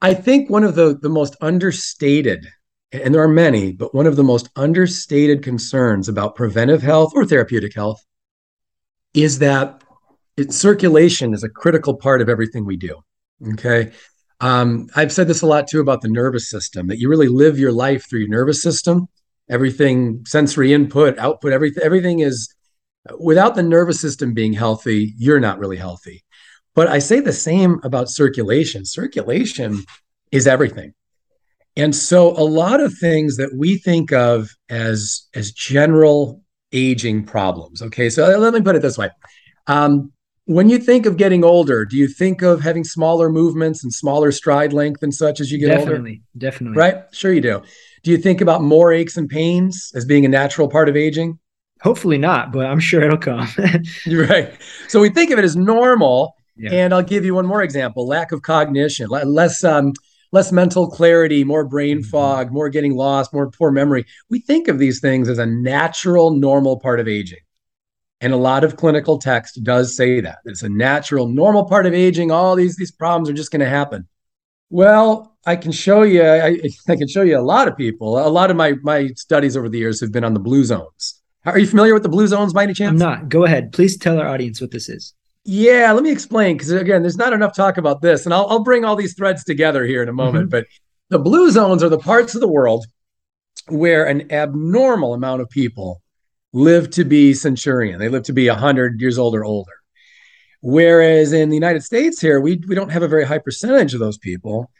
i 0.00 0.14
think 0.14 0.48
one 0.48 0.64
of 0.64 0.74
the 0.74 0.98
the 1.02 1.10
most 1.10 1.36
understated 1.42 2.46
and 2.92 3.14
there 3.14 3.22
are 3.22 3.28
many, 3.28 3.72
but 3.72 3.94
one 3.94 4.06
of 4.06 4.16
the 4.16 4.24
most 4.24 4.48
understated 4.56 5.42
concerns 5.42 6.08
about 6.08 6.34
preventive 6.34 6.82
health 6.82 7.12
or 7.14 7.26
therapeutic 7.26 7.74
health 7.74 8.02
is 9.14 9.40
that 9.40 9.82
it, 10.36 10.52
circulation 10.52 11.34
is 11.34 11.42
a 11.42 11.48
critical 11.48 11.96
part 11.96 12.22
of 12.22 12.28
everything 12.28 12.64
we 12.64 12.76
do. 12.76 13.00
Okay. 13.52 13.92
Um, 14.40 14.88
I've 14.94 15.12
said 15.12 15.28
this 15.28 15.42
a 15.42 15.46
lot 15.46 15.68
too 15.68 15.80
about 15.80 16.00
the 16.00 16.08
nervous 16.08 16.48
system 16.48 16.86
that 16.86 16.98
you 16.98 17.08
really 17.08 17.28
live 17.28 17.58
your 17.58 17.72
life 17.72 18.08
through 18.08 18.20
your 18.20 18.28
nervous 18.28 18.62
system. 18.62 19.08
Everything, 19.50 20.24
sensory 20.26 20.72
input, 20.72 21.18
output, 21.18 21.52
everything, 21.52 21.82
everything 21.82 22.20
is 22.20 22.54
without 23.18 23.54
the 23.54 23.62
nervous 23.62 24.00
system 24.00 24.34
being 24.34 24.52
healthy, 24.52 25.14
you're 25.16 25.40
not 25.40 25.58
really 25.58 25.76
healthy. 25.76 26.24
But 26.74 26.88
I 26.88 26.98
say 26.98 27.20
the 27.20 27.32
same 27.32 27.80
about 27.82 28.08
circulation. 28.08 28.84
Circulation 28.84 29.84
is 30.30 30.46
everything. 30.46 30.94
And 31.78 31.94
so 31.94 32.30
a 32.30 32.42
lot 32.42 32.80
of 32.80 32.92
things 32.98 33.36
that 33.36 33.54
we 33.54 33.78
think 33.78 34.12
of 34.12 34.50
as 34.68 35.26
as 35.34 35.52
general 35.52 36.42
aging 36.72 37.24
problems. 37.24 37.80
Okay, 37.80 38.10
so 38.10 38.26
let 38.36 38.52
me 38.52 38.60
put 38.60 38.76
it 38.76 38.82
this 38.82 38.98
way. 38.98 39.10
Um, 39.68 40.12
when 40.46 40.68
you 40.68 40.78
think 40.78 41.06
of 41.06 41.16
getting 41.16 41.44
older, 41.44 41.84
do 41.84 41.96
you 41.96 42.08
think 42.08 42.42
of 42.42 42.60
having 42.60 42.82
smaller 42.82 43.30
movements 43.30 43.84
and 43.84 43.92
smaller 43.92 44.32
stride 44.32 44.72
length 44.72 45.02
and 45.02 45.14
such 45.14 45.40
as 45.40 45.52
you 45.52 45.58
get 45.58 45.68
definitely, 45.68 45.92
older? 45.92 45.98
Definitely, 46.36 46.74
definitely. 46.74 46.78
Right? 46.78 47.14
Sure 47.14 47.32
you 47.32 47.40
do. 47.40 47.62
Do 48.02 48.10
you 48.10 48.16
think 48.16 48.40
about 48.40 48.62
more 48.62 48.92
aches 48.92 49.16
and 49.16 49.28
pains 49.28 49.92
as 49.94 50.04
being 50.04 50.24
a 50.24 50.28
natural 50.28 50.68
part 50.68 50.88
of 50.88 50.96
aging? 50.96 51.38
Hopefully 51.82 52.18
not, 52.18 52.50
but 52.50 52.66
I'm 52.66 52.80
sure 52.80 53.02
it'll 53.02 53.18
come. 53.18 53.46
Right. 54.10 54.52
So 54.88 55.00
we 55.00 55.10
think 55.10 55.30
of 55.30 55.38
it 55.38 55.44
as 55.44 55.54
normal. 55.54 56.34
Yeah. 56.56 56.72
And 56.72 56.92
I'll 56.92 57.02
give 57.04 57.24
you 57.24 57.36
one 57.36 57.46
more 57.46 57.62
example: 57.62 58.06
lack 58.08 58.32
of 58.32 58.42
cognition, 58.42 59.08
less 59.10 59.62
um, 59.62 59.92
less 60.32 60.52
mental 60.52 60.90
clarity, 60.90 61.44
more 61.44 61.64
brain 61.64 61.98
mm-hmm. 61.98 62.10
fog, 62.10 62.52
more 62.52 62.68
getting 62.68 62.94
lost, 62.94 63.32
more 63.32 63.50
poor 63.50 63.70
memory. 63.70 64.04
We 64.28 64.40
think 64.40 64.68
of 64.68 64.78
these 64.78 65.00
things 65.00 65.28
as 65.28 65.38
a 65.38 65.46
natural, 65.46 66.30
normal 66.32 66.78
part 66.80 67.00
of 67.00 67.08
aging. 67.08 67.38
And 68.20 68.32
a 68.32 68.36
lot 68.36 68.64
of 68.64 68.76
clinical 68.76 69.18
text 69.18 69.62
does 69.62 69.96
say 69.96 70.20
that. 70.20 70.38
It's 70.44 70.62
a 70.62 70.68
natural, 70.68 71.28
normal 71.28 71.64
part 71.66 71.86
of 71.86 71.94
aging. 71.94 72.32
All 72.32 72.56
these, 72.56 72.76
these 72.76 72.90
problems 72.90 73.28
are 73.30 73.34
just 73.34 73.52
going 73.52 73.60
to 73.60 73.68
happen. 73.68 74.08
Well, 74.70 75.36
I 75.46 75.56
can 75.56 75.72
show 75.72 76.02
you, 76.02 76.22
I, 76.22 76.58
I 76.88 76.96
can 76.96 77.08
show 77.08 77.22
you 77.22 77.38
a 77.38 77.40
lot 77.40 77.68
of 77.68 77.76
people. 77.76 78.18
A 78.18 78.28
lot 78.28 78.50
of 78.50 78.56
my, 78.56 78.74
my 78.82 79.08
studies 79.16 79.56
over 79.56 79.68
the 79.68 79.78
years 79.78 80.00
have 80.00 80.12
been 80.12 80.24
on 80.24 80.34
the 80.34 80.40
blue 80.40 80.64
zones. 80.64 81.22
Are 81.46 81.58
you 81.58 81.66
familiar 81.66 81.94
with 81.94 82.02
the 82.02 82.08
blue 82.08 82.26
zones 82.26 82.52
by 82.52 82.64
any 82.64 82.74
chance? 82.74 82.90
I'm 82.90 82.98
not. 82.98 83.28
Go 83.28 83.44
ahead. 83.44 83.72
Please 83.72 83.96
tell 83.96 84.18
our 84.18 84.28
audience 84.28 84.60
what 84.60 84.72
this 84.72 84.88
is. 84.88 85.14
Yeah, 85.44 85.92
let 85.92 86.02
me 86.02 86.10
explain 86.10 86.56
because 86.56 86.70
again, 86.70 87.02
there's 87.02 87.16
not 87.16 87.32
enough 87.32 87.54
talk 87.54 87.78
about 87.78 88.02
this, 88.02 88.24
and 88.24 88.34
I'll, 88.34 88.46
I'll 88.48 88.64
bring 88.64 88.84
all 88.84 88.96
these 88.96 89.14
threads 89.14 89.44
together 89.44 89.84
here 89.84 90.02
in 90.02 90.08
a 90.08 90.12
moment. 90.12 90.50
Mm-hmm. 90.50 90.50
But 90.50 90.66
the 91.08 91.18
blue 91.18 91.50
zones 91.50 91.82
are 91.82 91.88
the 91.88 91.98
parts 91.98 92.34
of 92.34 92.40
the 92.40 92.48
world 92.48 92.86
where 93.68 94.06
an 94.06 94.30
abnormal 94.32 95.14
amount 95.14 95.42
of 95.42 95.48
people 95.48 96.02
live 96.52 96.90
to 96.90 97.04
be 97.04 97.34
centurion. 97.34 97.98
They 97.98 98.08
live 98.08 98.24
to 98.24 98.32
be 98.32 98.48
100 98.48 99.00
years 99.00 99.18
old 99.18 99.34
or 99.34 99.44
older. 99.44 99.72
Whereas 100.60 101.32
in 101.32 101.50
the 101.50 101.56
United 101.56 101.82
States 101.82 102.20
here, 102.20 102.40
we, 102.40 102.60
we 102.66 102.74
don't 102.74 102.90
have 102.90 103.02
a 103.02 103.08
very 103.08 103.24
high 103.24 103.38
percentage 103.38 103.94
of 103.94 104.00
those 104.00 104.18
people. 104.18 104.70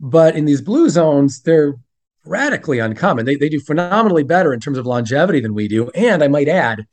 But 0.00 0.36
in 0.36 0.44
these 0.44 0.60
blue 0.60 0.88
zones, 0.90 1.42
they're 1.42 1.74
radically 2.24 2.78
uncommon. 2.78 3.26
They, 3.26 3.36
they 3.36 3.48
do 3.48 3.60
phenomenally 3.60 4.22
better 4.22 4.52
in 4.52 4.60
terms 4.60 4.78
of 4.78 4.86
longevity 4.86 5.40
than 5.40 5.54
we 5.54 5.68
do. 5.68 5.90
And 5.90 6.22
I 6.22 6.28
might 6.28 6.48
add 6.48 6.86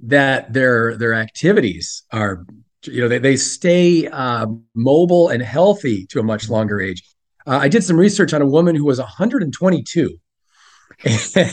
that 0.00 0.52
their 0.52 0.96
their 0.96 1.14
activities 1.14 2.02
are 2.12 2.44
you 2.86 3.00
know 3.00 3.08
they, 3.08 3.18
they 3.18 3.36
stay 3.36 4.06
uh, 4.08 4.46
mobile 4.74 5.28
and 5.28 5.42
healthy 5.42 6.06
to 6.06 6.20
a 6.20 6.22
much 6.22 6.48
longer 6.48 6.80
age. 6.80 7.02
Uh, 7.46 7.58
i 7.58 7.68
did 7.68 7.84
some 7.84 7.96
research 7.96 8.32
on 8.32 8.42
a 8.42 8.46
woman 8.46 8.74
who 8.74 8.84
was 8.84 8.98
122 8.98 10.16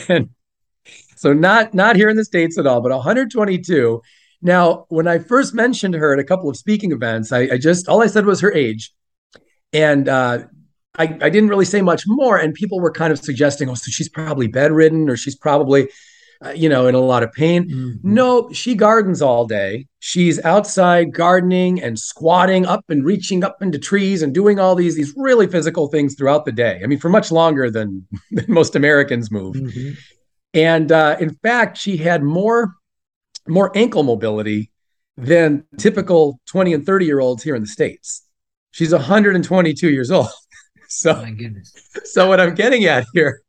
and 0.09 0.29
so 1.15 1.33
not 1.33 1.73
not 1.73 1.95
here 1.95 2.09
in 2.09 2.17
the 2.17 2.25
states 2.25 2.57
at 2.57 2.65
all 2.65 2.81
but 2.81 2.91
122 2.91 4.01
now 4.41 4.85
when 4.89 5.07
i 5.07 5.19
first 5.19 5.53
mentioned 5.53 5.93
her 5.93 6.13
at 6.13 6.19
a 6.19 6.23
couple 6.23 6.49
of 6.49 6.57
speaking 6.57 6.91
events 6.91 7.31
i, 7.31 7.41
I 7.41 7.57
just 7.57 7.87
all 7.87 8.01
i 8.01 8.07
said 8.07 8.25
was 8.25 8.41
her 8.41 8.53
age. 8.53 8.91
And 9.73 10.07
uh, 10.07 10.43
I, 10.95 11.03
I 11.03 11.29
didn't 11.29 11.49
really 11.49 11.65
say 11.65 11.81
much 11.81 12.03
more. 12.05 12.37
And 12.37 12.53
people 12.53 12.79
were 12.79 12.91
kind 12.91 13.11
of 13.11 13.19
suggesting 13.19 13.69
oh 13.69 13.73
so 13.73 13.89
she's 13.89 14.09
probably 14.09 14.47
bedridden 14.47 15.09
or 15.09 15.17
she's 15.17 15.35
probably 15.35 15.89
uh, 16.43 16.49
you 16.51 16.69
know, 16.69 16.87
in 16.87 16.95
a 16.95 16.99
lot 16.99 17.23
of 17.23 17.31
pain. 17.31 17.69
Mm-hmm. 17.69 18.13
No, 18.13 18.51
she 18.51 18.75
gardens 18.75 19.21
all 19.21 19.45
day. 19.45 19.87
She's 19.99 20.43
outside 20.43 21.13
gardening 21.13 21.81
and 21.81 21.97
squatting 21.97 22.65
up 22.65 22.83
and 22.89 23.05
reaching 23.05 23.43
up 23.43 23.61
into 23.61 23.79
trees 23.79 24.21
and 24.21 24.33
doing 24.33 24.59
all 24.59 24.75
these 24.75 24.95
these 24.95 25.13
really 25.15 25.47
physical 25.47 25.87
things 25.87 26.15
throughout 26.15 26.45
the 26.45 26.51
day. 26.51 26.81
I 26.83 26.87
mean, 26.87 26.99
for 26.99 27.09
much 27.09 27.31
longer 27.31 27.69
than, 27.69 28.07
than 28.31 28.45
most 28.47 28.75
Americans 28.75 29.31
move. 29.31 29.55
Mm-hmm. 29.55 29.91
And 30.53 30.91
uh, 30.91 31.17
in 31.19 31.35
fact, 31.35 31.77
she 31.77 31.97
had 31.97 32.23
more 32.23 32.75
more 33.47 33.75
ankle 33.75 34.03
mobility 34.03 34.71
than 35.17 35.65
typical 35.77 36.39
20 36.47 36.73
and 36.73 36.85
30 36.85 37.05
year 37.05 37.19
olds 37.19 37.43
here 37.43 37.55
in 37.55 37.61
the 37.61 37.67
states. 37.67 38.25
She's 38.71 38.91
122 38.91 39.91
years 39.91 40.09
old. 40.09 40.29
so, 40.87 41.25
so 42.05 42.27
what 42.27 42.39
I'm 42.39 42.55
getting 42.55 42.85
at 42.85 43.05
here 43.13 43.42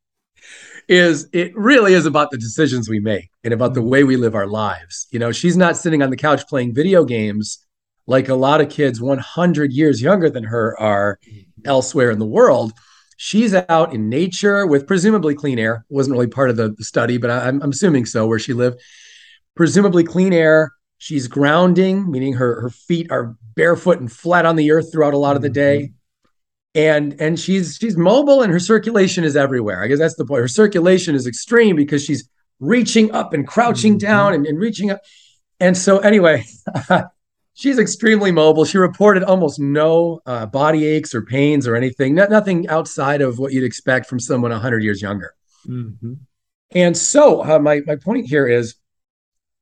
is 0.88 1.29
it 1.33 1.57
really 1.57 1.94
is 1.94 2.07
about 2.07 2.31
the 2.31 2.38
decisions 2.38 2.88
we 2.88 3.01
make 3.01 3.31
and 3.42 3.55
about 3.55 3.75
the 3.75 3.81
mm-hmm. 3.81 3.90
way 3.90 4.05
we 4.05 4.16
live 4.16 4.35
our 4.35 4.47
lives. 4.47 5.07
You 5.11 5.18
know, 5.18 5.33
she's 5.33 5.57
not 5.57 5.77
sitting 5.77 6.03
on 6.03 6.11
the 6.11 6.16
couch 6.16 6.47
playing 6.49 6.75
video 6.75 7.05
games 7.05 7.64
like 8.07 8.29
a 8.29 8.35
lot 8.35 8.61
of 8.61 8.68
kids 8.68 9.01
100 9.01 9.73
years 9.73 10.03
younger 10.03 10.29
than 10.29 10.44
her 10.44 10.79
are 10.79 11.18
mm-hmm. 11.27 11.40
elsewhere 11.64 12.11
in 12.11 12.18
the 12.18 12.27
world. 12.27 12.73
She's 13.16 13.55
out 13.55 13.94
in 13.94 14.09
nature 14.09 14.66
with 14.66 14.87
presumably 14.87 15.35
clean 15.35 15.59
air. 15.59 15.85
Wasn't 15.88 16.12
really 16.12 16.27
part 16.27 16.51
of 16.51 16.57
the, 16.57 16.75
study, 16.81 17.16
but 17.16 17.31
I'm, 17.31 17.62
I'm 17.62 17.70
assuming 17.70 18.07
so 18.07 18.27
where 18.27 18.38
she 18.38 18.53
lived. 18.53 18.81
Presumably 19.55 20.05
clean 20.05 20.33
air. 20.33 20.73
She's 20.99 21.29
grounding, 21.29 22.11
meaning 22.11 22.33
her 22.35 22.61
her 22.62 22.70
feet 22.70 23.11
are 23.11 23.37
barefoot 23.55 24.01
and 24.01 24.11
flat 24.11 24.47
on 24.47 24.57
the 24.57 24.73
earth 24.73 24.90
throughout 24.90 25.14
a 25.14 25.18
lot 25.18 25.37
of 25.37 25.42
the 25.42 25.49
mm-hmm. 25.49 25.55
day. 25.55 25.92
And 26.74 27.20
and 27.20 27.38
she's 27.38 27.76
she's 27.80 27.96
mobile 27.96 28.42
and 28.42 28.52
her 28.52 28.58
circulation 28.58 29.22
is 29.22 29.37
everywhere. 29.37 29.82
I 29.82 29.87
guess 29.87 29.98
that's 29.98 30.16
the 30.16 30.24
point. 30.24 30.40
Her 30.40 30.48
circulation 30.48 31.14
is 31.14 31.26
extreme 31.26 31.76
because 31.76 32.04
she's 32.04 32.28
reaching 32.58 33.12
up 33.12 33.32
and 33.32 33.46
crouching 33.46 33.92
mm-hmm. 33.92 34.06
down 34.06 34.34
and, 34.34 34.46
and 34.46 34.58
reaching 34.58 34.90
up. 34.90 35.00
And 35.60 35.76
so 35.76 35.98
anyway, 35.98 36.44
she's 37.54 37.78
extremely 37.78 38.32
mobile. 38.32 38.64
She 38.64 38.78
reported 38.78 39.22
almost 39.22 39.60
no 39.60 40.20
uh, 40.26 40.46
body 40.46 40.84
aches 40.87 41.14
or 41.14 41.22
pains 41.22 41.66
or 41.66 41.76
anything, 41.76 42.14
not, 42.14 42.30
nothing 42.30 42.68
outside 42.68 43.22
of 43.22 43.38
what 43.38 43.52
you'd 43.52 43.64
expect 43.64 44.06
from 44.06 44.18
someone 44.18 44.50
100 44.50 44.82
years 44.82 45.00
younger. 45.00 45.34
Mm-hmm. 45.66 46.14
And 46.72 46.96
so 46.96 47.44
uh, 47.44 47.58
my 47.60 47.82
my 47.87 47.96
point 47.96 48.26
here 48.26 48.48
is 48.48 48.74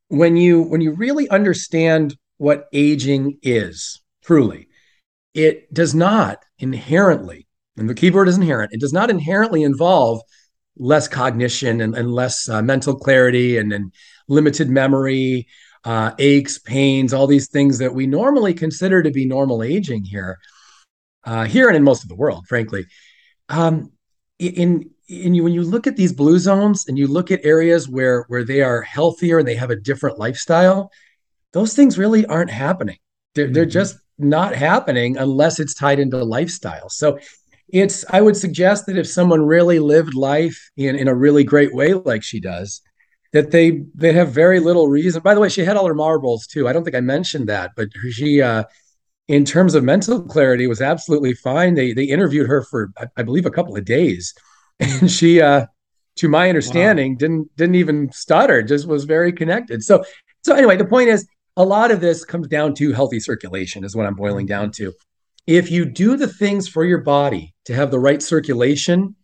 when 0.09 0.37
you 0.37 0.63
when 0.63 0.81
you 0.81 0.93
really 0.93 1.29
understand 1.29 2.17
what 2.39 2.69
aging 2.73 3.39
is 3.43 4.01
truly, 4.23 4.69
it 5.35 5.73
does 5.73 5.95
not 5.95 6.45
inherently, 6.59 7.47
and 7.77 7.89
the 7.89 7.95
keyboard 7.95 8.29
is 8.29 8.37
inherent, 8.37 8.73
it 8.73 8.81
does 8.81 8.93
not 8.93 9.11
inherently 9.11 9.63
involve 9.63 10.21
less 10.77 11.09
cognition 11.09 11.81
and, 11.81 11.95
and 11.97 12.13
less 12.13 12.49
uh, 12.49 12.63
mental 12.63 12.95
clarity 12.95 13.59
and, 13.59 13.73
and 13.73 13.93
limited 14.29 14.71
memory, 14.71 15.47
uh, 15.85 16.13
aches, 16.19 16.59
pains, 16.59 17.13
all 17.13 17.27
these 17.27 17.49
things 17.49 17.79
that 17.79 17.95
we 17.95 18.07
normally 18.07 18.55
consider 18.55 19.03
to 19.03 19.11
be 19.11 19.27
normal 19.27 19.63
aging 19.63 20.05
here. 20.05 20.39
uh, 21.25 21.45
here 21.45 21.69
and 21.69 21.77
in 21.77 21.83
most 21.83 22.03
of 22.03 22.09
the 22.09 22.15
world, 22.15 22.47
frankly. 22.49 22.87
Um, 23.49 23.93
in 24.39 24.91
in 25.09 25.35
you 25.35 25.45
when 25.45 25.53
you 25.53 25.63
look 25.63 25.87
at 25.87 25.97
these 25.97 26.13
blue 26.13 26.39
zones 26.39 26.87
and 26.89 26.99
you 26.99 27.07
look 27.07 27.31
at 27.31 27.45
areas 27.45 27.89
where 27.89 28.25
where 28.29 28.45
they 28.45 28.63
are 28.63 28.83
healthier 28.83 29.39
and 29.39 29.47
they 29.47 29.55
have 29.55 29.71
a 29.71 29.77
different 29.77 30.19
lifestyle, 30.19 30.91
those 31.53 31.75
things 31.75 31.99
really 31.99 32.27
aren't 32.27 32.51
happening. 32.51 32.99
They're, 33.35 33.47
mm-hmm. 33.47 33.55
they're 33.55 33.67
just 33.67 33.97
not 34.23 34.55
happening 34.55 35.17
unless 35.17 35.61
it's 35.61 35.75
tied 35.75 35.99
into 35.99 36.23
lifestyle. 36.25 36.89
So 36.89 37.19
it's 37.69 38.05
I 38.11 38.21
would 38.21 38.37
suggest 38.37 38.87
that 38.87 38.99
if 38.99 39.07
someone 39.07 39.43
really 39.43 39.79
lived 39.79 40.15
life 40.15 40.71
in 40.77 40.95
in 40.97 41.09
a 41.09 41.15
really 41.15 41.45
great 41.45 41.75
way 41.75 41.95
like 41.95 42.23
she 42.23 42.41
does, 42.41 42.83
that 43.33 43.51
they 43.51 43.85
they 43.95 44.13
have 44.13 44.31
very 44.31 44.61
little 44.61 44.89
reason. 44.89 45.23
By 45.23 45.35
the 45.35 45.41
way, 45.41 45.49
she 45.49 45.65
had 45.65 45.77
all 45.77 45.87
her 45.87 45.95
marbles 45.95 46.47
too. 46.47 46.69
I 46.69 46.73
don't 46.73 46.85
think 46.85 46.97
I 46.97 47.01
mentioned 47.01 47.49
that, 47.49 47.73
but 47.77 47.89
she 48.11 48.43
uh 48.43 48.65
in 49.29 49.45
terms 49.45 49.75
of 49.75 49.85
mental 49.85 50.21
clarity 50.23 50.67
was 50.67 50.83
absolutely 50.83 51.35
fine. 51.35 51.75
They 51.75 51.93
they 51.93 52.05
interviewed 52.05 52.49
her 52.49 52.63
for 52.63 52.91
I, 52.99 53.07
I 53.17 53.23
believe 53.23 53.47
a 53.47 53.51
couple 53.51 53.77
of 53.77 53.85
days 53.85 54.35
and 54.81 55.11
she 55.11 55.41
uh 55.41 55.67
to 56.17 56.29
my 56.29 56.49
understanding 56.49 57.13
wow. 57.13 57.19
didn't 57.19 57.57
didn't 57.57 57.77
even 57.77 58.13
stutter, 58.13 58.63
just 58.63 58.87
was 58.87 59.05
very 59.05 59.33
connected. 59.33 59.83
So 59.83 60.05
so 60.43 60.55
anyway, 60.55 60.77
the 60.77 60.85
point 60.85 61.09
is 61.09 61.27
a 61.57 61.65
lot 61.65 61.91
of 61.91 62.01
this 62.01 62.25
comes 62.25 62.49
down 62.49 62.75
to 62.75 62.93
healthy 62.93 63.21
circulation 63.21 63.85
is 63.85 63.95
what 63.95 64.07
I'm 64.07 64.15
boiling 64.15 64.47
down 64.47 64.71
to. 64.73 64.93
If 65.47 65.71
you 65.71 65.85
do 65.85 66.17
the 66.17 66.29
things 66.29 66.69
for 66.69 66.85
your 66.85 67.01
body 67.01 67.55
to 67.65 67.75
have 67.75 67.91
the 67.91 67.99
right 67.99 68.23
circulation 68.23 69.17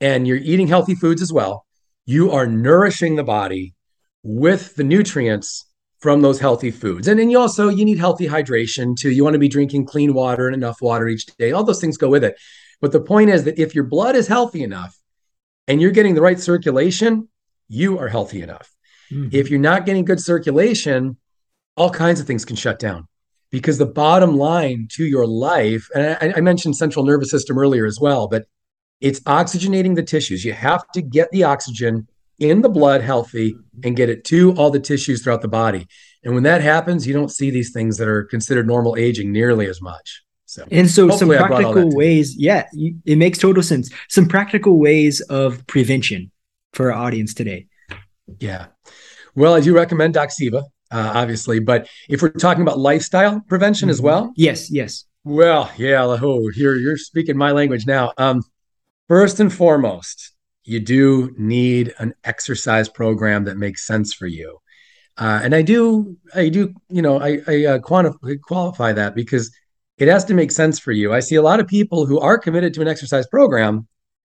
and 0.00 0.26
you're 0.26 0.36
eating 0.38 0.68
healthy 0.68 0.94
foods 0.94 1.20
as 1.20 1.32
well, 1.32 1.66
you 2.06 2.30
are 2.30 2.46
nourishing 2.46 3.16
the 3.16 3.24
body 3.24 3.74
with 4.22 4.76
the 4.76 4.84
nutrients 4.84 5.66
from 5.98 6.20
those 6.20 6.38
healthy 6.38 6.70
foods. 6.70 7.08
And 7.08 7.18
then 7.18 7.30
you 7.30 7.38
also 7.38 7.68
you 7.68 7.84
need 7.84 7.98
healthy 7.98 8.28
hydration 8.28 8.94
too. 8.96 9.10
You 9.10 9.24
want 9.24 9.34
to 9.34 9.38
be 9.38 9.48
drinking 9.48 9.86
clean 9.86 10.14
water 10.14 10.46
and 10.46 10.54
enough 10.54 10.80
water 10.80 11.08
each 11.08 11.26
day. 11.38 11.52
All 11.52 11.64
those 11.64 11.80
things 11.80 11.96
go 11.96 12.08
with 12.08 12.24
it. 12.24 12.36
But 12.80 12.92
the 12.92 13.00
point 13.00 13.30
is 13.30 13.44
that 13.44 13.58
if 13.58 13.74
your 13.74 13.84
blood 13.84 14.14
is 14.14 14.28
healthy 14.28 14.62
enough 14.62 14.98
and 15.66 15.80
you're 15.80 15.90
getting 15.90 16.14
the 16.14 16.20
right 16.20 16.38
circulation, 16.38 17.28
you 17.68 17.98
are 17.98 18.08
healthy 18.08 18.42
enough. 18.42 18.70
Mm-hmm. 19.10 19.28
If 19.32 19.50
you're 19.50 19.60
not 19.60 19.86
getting 19.86 20.04
good 20.04 20.20
circulation, 20.20 21.16
all 21.76 21.90
kinds 21.90 22.20
of 22.20 22.26
things 22.26 22.44
can 22.44 22.56
shut 22.56 22.78
down 22.78 23.08
because 23.50 23.78
the 23.78 23.86
bottom 23.86 24.36
line 24.36 24.88
to 24.92 25.04
your 25.04 25.26
life, 25.26 25.88
and 25.94 26.16
I, 26.20 26.38
I, 26.38 26.40
mentioned 26.40 26.76
central 26.76 27.04
nervous 27.04 27.30
system 27.30 27.58
earlier 27.58 27.86
as 27.86 28.00
well, 28.00 28.26
but 28.26 28.46
it's 29.00 29.20
oxygenating 29.20 29.94
the 29.94 30.02
tissues. 30.02 30.44
You 30.44 30.52
have 30.52 30.84
to 30.92 31.02
get 31.02 31.30
the 31.30 31.44
oxygen 31.44 32.08
in 32.38 32.62
the 32.62 32.68
blood 32.68 33.00
healthy 33.00 33.54
and 33.84 33.96
get 33.96 34.10
it 34.10 34.24
to 34.24 34.52
all 34.54 34.70
the 34.70 34.80
tissues 34.80 35.22
throughout 35.22 35.42
the 35.42 35.48
body. 35.48 35.86
And 36.24 36.34
when 36.34 36.42
that 36.44 36.62
happens, 36.62 37.06
you 37.06 37.12
don't 37.12 37.30
see 37.30 37.50
these 37.50 37.72
things 37.72 37.96
that 37.98 38.08
are 38.08 38.24
considered 38.24 38.66
normal 38.66 38.96
aging 38.96 39.30
nearly 39.30 39.66
as 39.66 39.80
much. 39.80 40.22
So, 40.46 40.64
and 40.70 40.88
so 40.88 41.08
some 41.10 41.28
practical 41.28 41.94
ways, 41.94 42.36
yeah, 42.36 42.66
it 42.72 43.18
makes 43.18 43.38
total 43.38 43.62
sense. 43.62 43.90
Some 44.08 44.26
practical 44.26 44.78
ways 44.78 45.20
of 45.22 45.66
prevention 45.66 46.30
for 46.72 46.92
our 46.92 47.06
audience 47.06 47.34
today. 47.34 47.66
Yeah. 48.38 48.66
Well, 49.34 49.54
I 49.54 49.60
do 49.60 49.74
recommend 49.74 50.14
Doxyva 50.14 50.64
uh, 50.94 51.12
obviously. 51.14 51.58
But 51.58 51.88
if 52.08 52.22
we're 52.22 52.30
talking 52.30 52.62
about 52.62 52.78
lifestyle 52.78 53.40
prevention 53.48 53.86
mm-hmm. 53.86 53.90
as 53.90 54.00
well, 54.00 54.32
yes, 54.36 54.70
yes. 54.70 55.04
Well, 55.24 55.70
yeah. 55.76 56.04
Oh, 56.04 56.50
you're 56.54 56.76
you're 56.76 56.96
speaking 56.96 57.36
my 57.36 57.50
language 57.50 57.86
now. 57.86 58.12
Um, 58.16 58.42
first 59.08 59.40
and 59.40 59.52
foremost, 59.52 60.32
you 60.62 60.80
do 60.80 61.34
need 61.36 61.94
an 61.98 62.14
exercise 62.22 62.88
program 62.88 63.44
that 63.44 63.56
makes 63.56 63.86
sense 63.86 64.14
for 64.14 64.26
you. 64.26 64.58
Uh, 65.16 65.40
and 65.42 65.54
I 65.54 65.62
do, 65.62 66.16
I 66.34 66.48
do, 66.48 66.74
you 66.88 67.00
know, 67.00 67.20
I, 67.20 67.40
I 67.46 67.64
uh, 67.64 67.78
quantify, 67.78 68.40
qualify 68.40 68.92
that 68.92 69.14
because 69.14 69.52
it 69.96 70.08
has 70.08 70.24
to 70.24 70.34
make 70.34 70.50
sense 70.50 70.80
for 70.80 70.90
you. 70.90 71.12
I 71.12 71.20
see 71.20 71.36
a 71.36 71.42
lot 71.42 71.60
of 71.60 71.68
people 71.68 72.04
who 72.04 72.18
are 72.18 72.36
committed 72.36 72.74
to 72.74 72.82
an 72.82 72.88
exercise 72.88 73.26
program. 73.28 73.86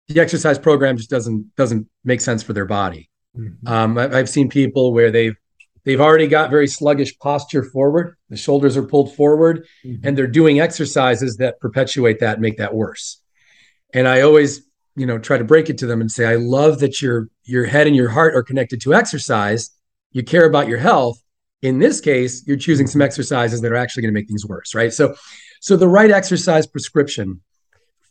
The 0.08 0.20
exercise 0.20 0.58
program 0.58 0.96
just 0.96 1.10
doesn't 1.10 1.54
doesn't 1.56 1.86
make 2.04 2.20
sense 2.20 2.42
for 2.42 2.52
their 2.52 2.66
body. 2.66 3.08
Mm-hmm. 3.38 3.68
Um, 3.68 3.96
I, 3.96 4.18
I've 4.18 4.28
seen 4.28 4.48
people 4.48 4.92
where 4.92 5.10
they've 5.10 5.36
They've 5.84 6.00
already 6.00 6.26
got 6.26 6.50
very 6.50 6.66
sluggish 6.66 7.18
posture 7.18 7.62
forward. 7.62 8.16
The 8.30 8.36
shoulders 8.36 8.76
are 8.76 8.82
pulled 8.82 9.14
forward, 9.14 9.66
mm-hmm. 9.84 10.06
and 10.06 10.16
they're 10.16 10.26
doing 10.26 10.60
exercises 10.60 11.36
that 11.36 11.60
perpetuate 11.60 12.20
that, 12.20 12.40
make 12.40 12.56
that 12.56 12.74
worse. 12.74 13.20
And 13.92 14.08
I 14.08 14.22
always, 14.22 14.62
you 14.96 15.06
know, 15.06 15.18
try 15.18 15.38
to 15.38 15.44
break 15.44 15.68
it 15.68 15.78
to 15.78 15.86
them 15.86 16.00
and 16.00 16.10
say, 16.10 16.26
I 16.26 16.36
love 16.36 16.80
that 16.80 17.02
your 17.02 17.28
your 17.44 17.66
head 17.66 17.86
and 17.86 17.94
your 17.94 18.08
heart 18.08 18.34
are 18.34 18.42
connected 18.42 18.80
to 18.82 18.94
exercise. 18.94 19.70
You 20.12 20.22
care 20.22 20.46
about 20.46 20.68
your 20.68 20.78
health. 20.78 21.22
In 21.60 21.78
this 21.78 22.00
case, 22.00 22.44
you're 22.46 22.56
choosing 22.56 22.86
some 22.86 23.02
exercises 23.02 23.60
that 23.60 23.72
are 23.72 23.76
actually 23.76 24.02
going 24.02 24.14
to 24.14 24.18
make 24.18 24.28
things 24.28 24.46
worse, 24.46 24.74
right? 24.74 24.92
So, 24.92 25.14
so 25.60 25.76
the 25.76 25.88
right 25.88 26.10
exercise 26.10 26.66
prescription 26.66 27.40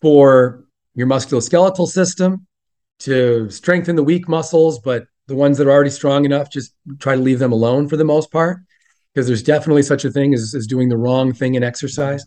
for 0.02 0.66
your 0.96 1.08
musculoskeletal 1.08 1.88
system 1.88 2.48
to 3.00 3.50
strengthen 3.50 3.96
the 3.96 4.04
weak 4.04 4.28
muscles, 4.28 4.80
but 4.80 5.06
the 5.28 5.36
ones 5.36 5.58
that 5.58 5.68
are 5.68 5.72
already 5.72 5.90
strong 5.90 6.26
enough, 6.26 6.50
just 6.50 6.74
try 7.00 7.16
to 7.16 7.22
leave 7.22 7.40
them 7.40 7.52
alone 7.52 7.88
for 7.88 7.98
the 7.98 8.04
most 8.04 8.32
part, 8.32 8.58
because 9.14 9.28
there's 9.28 9.44
definitely 9.44 9.84
such 9.84 10.06
a 10.06 10.12
thing 10.12 10.34
as, 10.34 10.54
as 10.54 10.68
doing 10.68 10.90
the 10.90 10.98
wrong 10.98 11.34
thing 11.34 11.56
in 11.56 11.64
exercise. 11.64 12.26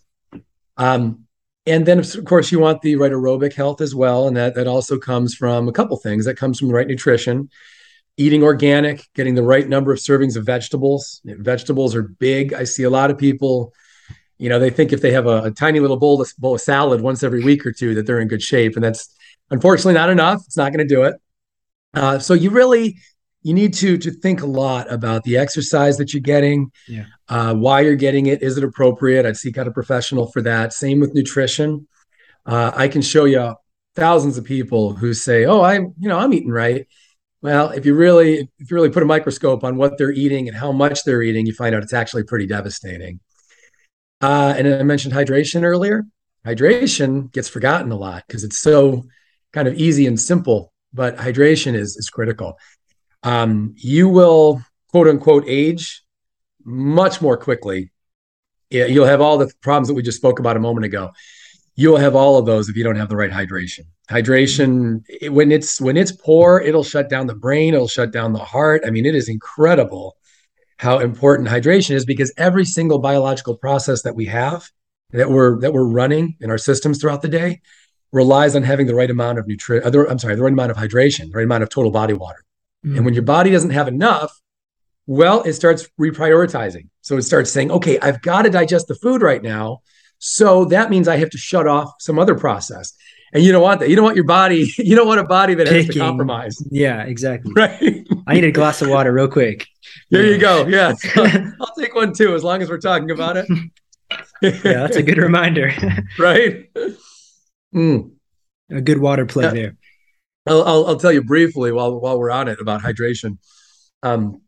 Um, 0.77 1.25
and 1.67 1.85
then, 1.85 1.99
of 1.99 2.25
course, 2.25 2.53
you 2.53 2.61
want 2.61 2.81
the 2.83 2.97
right 2.97 3.13
aerobic 3.13 3.53
health 3.53 3.81
as 3.81 3.95
well, 3.95 4.29
and 4.29 4.37
that 4.37 4.55
that 4.55 4.67
also 4.67 4.99
comes 4.99 5.35
from 5.35 5.69
a 5.69 5.73
couple 5.73 5.97
things. 5.97 6.25
That 6.25 6.37
comes 6.37 6.59
from 6.59 6.69
the 6.69 6.75
right 6.75 6.87
nutrition, 6.87 7.51
eating 8.17 8.43
organic, 8.43 9.05
getting 9.15 9.35
the 9.35 9.43
right 9.43 9.69
number 9.69 9.93
of 9.93 9.99
servings 9.99 10.37
of 10.37 10.47
vegetables. 10.47 11.21
Vegetables 11.25 11.95
are 11.95 12.03
big. 12.03 12.55
I 12.55 12.65
see 12.65 12.85
a 12.85 12.91
lot 12.91 13.11
of 13.11 13.19
people, 13.19 13.75
you 14.39 14.49
know, 14.49 14.59
they 14.59 14.71
think 14.71 14.93
if 14.93 15.01
they 15.03 15.11
have 15.11 15.27
a, 15.27 15.43
a 15.45 15.51
tiny 15.51 15.81
little 15.81 15.97
bowl 15.97 16.21
of, 16.21 16.33
bowl 16.39 16.55
of 16.55 16.61
salad 16.61 17.01
once 17.01 17.23
every 17.23 17.43
week 17.43 17.67
or 17.67 17.73
two 17.73 17.95
that 17.95 18.07
they're 18.07 18.21
in 18.21 18.29
good 18.29 18.43
shape, 18.43 18.77
and 18.77 18.85
that's 18.85 19.13
unfortunately 19.51 19.95
not 19.95 20.09
enough. 20.09 20.43
It's 20.47 20.57
not 20.57 20.73
going 20.73 20.87
to 20.87 20.95
do 20.95 21.03
it. 21.03 21.17
Uh, 21.97 22.19
so 22.19 22.35
you 22.35 22.51
really 22.51 22.99
you 23.43 23.55
need 23.55 23.73
to 23.75 23.97
to 23.97 24.11
think 24.11 24.43
a 24.43 24.47
lot 24.47 24.93
about 24.93 25.25
the 25.25 25.39
exercise 25.39 25.97
that 25.97 26.13
you're 26.13 26.21
getting, 26.21 26.71
yeah. 26.89 27.05
uh, 27.29 27.55
why 27.55 27.81
you're 27.81 27.97
getting 27.97 28.27
it, 28.27 28.43
is 28.43 28.59
it 28.59 28.65
appropriate? 28.65 29.25
I'd 29.25 29.37
seek 29.37 29.57
out 29.57 29.67
a 29.67 29.71
professional 29.71 30.31
for 30.31 30.43
that. 30.43 30.73
Same 30.73 31.01
with 31.01 31.15
nutrition. 31.15 31.89
Uh, 32.45 32.73
I 32.75 32.89
can 32.89 33.03
show 33.03 33.25
you 33.25 33.55
thousands 33.95 34.37
of 34.37 34.45
people 34.45 34.95
who 34.95 35.15
say, 35.15 35.47
"Oh, 35.47 35.63
I'm 35.63 35.95
you 35.99 36.09
know 36.09 36.19
I'm 36.19 36.33
eating 36.35 36.51
right." 36.51 36.87
Well, 37.41 37.71
if 37.71 37.87
you 37.87 37.95
really 37.95 38.51
if 38.59 38.71
you 38.71 38.75
really 38.75 38.91
put 38.91 39.03
a 39.03 39.07
microscope 39.07 39.65
on 39.65 39.77
what 39.77 39.97
they're 39.97 40.13
eating 40.13 40.49
and 40.49 40.57
how 40.57 40.73
much 40.73 41.05
they're 41.05 41.23
eating, 41.23 41.47
you 41.47 41.55
find 41.55 41.75
out 41.75 41.83
it's 41.83 41.95
actually 41.95 42.25
pretty 42.25 42.47
devastating. 42.47 43.21
Uh, 44.21 44.55
and 44.57 44.69
I 44.69 44.83
mentioned 44.83 45.15
hydration 45.15 45.63
earlier. 45.63 46.05
Hydration 46.45 47.33
gets 47.33 47.49
forgotten 47.49 47.91
a 47.91 47.97
lot 47.97 48.25
because 48.27 48.45
it's 48.45 48.59
so 48.59 49.05
kind 49.53 49.67
of 49.67 49.75
easy 49.75 50.07
and 50.07 50.21
simple 50.21 50.73
but 50.92 51.16
hydration 51.16 51.75
is 51.75 51.96
is 51.96 52.11
critical. 52.11 52.59
Um, 53.22 53.75
you 53.77 54.09
will 54.09 54.62
quote 54.90 55.09
unquote 55.09 55.44
age 55.46 56.03
much 56.64 57.20
more 57.20 57.37
quickly. 57.37 57.90
You'll 58.70 59.07
have 59.07 59.20
all 59.20 59.38
the 59.38 59.53
problems 59.62 59.88
that 59.88 59.94
we 59.94 60.03
just 60.03 60.18
spoke 60.18 60.38
about 60.40 60.57
a 60.57 60.61
moment 60.61 60.85
ago. 60.85 61.12
You'll 61.77 61.99
have 61.99 62.16
all 62.16 62.37
of 62.37 62.46
those 62.46 62.68
if 62.68 62.77
you 62.77 62.83
don't 62.83 62.96
have 62.96 63.09
the 63.09 63.16
right 63.16 63.31
hydration. 63.31 63.83
Hydration, 64.11 65.03
when 65.31 65.53
it's 65.53 65.81
when 65.81 65.96
it's 65.96 66.12
poor, 66.12 66.59
it'll 66.59 66.83
shut 66.83 67.09
down 67.09 67.27
the 67.27 67.35
brain. 67.35 67.75
It'll 67.75 67.88
shut 67.88 68.12
down 68.12 68.33
the 68.33 68.38
heart. 68.38 68.83
I 68.87 68.90
mean, 68.90 69.07
it 69.07 69.14
is 69.14 69.29
incredible 69.29 70.16
how 70.79 70.99
important 70.99 71.49
hydration 71.49 71.92
is 71.92 72.05
because 72.05 72.33
every 72.37 72.64
single 72.64 72.99
biological 72.99 73.57
process 73.57 74.03
that 74.03 74.14
we 74.14 74.27
have 74.27 74.68
that 75.11 75.31
we're 75.31 75.59
that 75.61 75.72
we're 75.72 75.88
running 75.88 76.37
in 76.40 76.51
our 76.51 76.59
systems 76.59 77.01
throughout 77.01 77.22
the 77.22 77.29
day 77.29 77.61
relies 78.12 78.57
on 78.57 78.62
having 78.62 78.87
the 78.87 78.95
right 78.95 79.11
amount 79.11 79.38
of 79.38 79.47
nutrient. 79.47 79.85
Uh, 79.85 80.07
I'm 80.09 80.19
sorry, 80.19 80.35
the 80.35 80.42
right 80.42 80.53
amount 80.53 80.71
of 80.71 80.77
hydration, 80.77 81.31
the 81.31 81.37
right 81.37 81.45
amount 81.45 81.62
of 81.62 81.69
total 81.69 81.90
body 81.90 82.14
water. 82.14 82.45
Mm-hmm. 82.85 82.97
And 82.97 83.05
when 83.05 83.14
your 83.14 83.23
body 83.23 83.51
doesn't 83.51 83.71
have 83.71 83.88
enough, 83.88 84.40
well, 85.07 85.42
it 85.42 85.53
starts 85.55 85.88
reprioritizing. 86.01 86.88
So 87.03 87.16
it 87.16 87.23
starts 87.23 87.51
saying, 87.51 87.71
okay, 87.71 87.99
I've 88.01 88.23
got 88.23 88.42
to 88.42 88.51
digest 88.51 88.88
the 88.88 88.95
food 88.95 89.23
right 89.23 89.42
now. 89.42 89.83
So 90.19 90.64
that 90.66 90.90
means 90.90 91.09
I 91.09 91.16
have 91.16 91.31
to 91.31 91.38
shut 91.38 91.66
off 91.66 91.95
some 92.01 92.19
other 92.19 92.35
process. 92.35 92.92
And 93.33 93.45
you 93.45 93.53
don't 93.53 93.62
want 93.62 93.81
that. 93.81 93.90
You 93.90 93.97
don't 93.97 94.05
want 94.05 94.16
your 94.16 94.25
body, 94.25 94.73
you 94.79 94.97
don't 94.97 95.07
want 95.07 95.21
a 95.21 95.25
body 95.25 95.55
that 95.55 95.66
Picking. 95.66 95.87
has 95.87 95.95
to 95.95 96.01
compromise. 96.01 96.57
Yeah, 96.71 97.03
exactly. 97.03 97.53
Right. 97.57 98.07
I 98.29 98.35
need 98.35 98.45
a 98.45 98.51
glass 98.53 98.83
of 98.83 98.88
water 98.88 99.12
real 99.12 99.29
quick. 99.29 99.69
There 100.11 100.25
yeah. 100.25 100.33
you 100.33 100.38
go. 100.38 100.66
Yeah. 100.66 100.95
I'll 101.61 101.75
take 101.79 101.95
one 101.95 102.12
too, 102.12 102.35
as 102.35 102.42
long 102.42 102.61
as 102.61 102.69
we're 102.69 102.79
talking 102.79 103.12
about 103.12 103.37
it. 103.37 103.47
yeah, 104.42 104.51
that's 104.62 104.97
a 104.97 105.03
good 105.03 105.19
reminder. 105.19 105.73
right. 106.19 106.69
Mm. 107.74 108.12
A 108.70 108.81
good 108.81 108.98
water 108.98 109.26
play 109.26 109.50
there. 109.50 109.76
I'll, 110.46 110.62
I'll, 110.62 110.87
I'll, 110.87 110.96
tell 110.96 111.12
you 111.12 111.22
briefly 111.22 111.72
while 111.72 112.00
while 112.00 112.18
we're 112.18 112.31
on 112.31 112.48
it 112.48 112.61
about 112.61 112.83
hydration. 112.83 113.38
Um, 114.02 114.42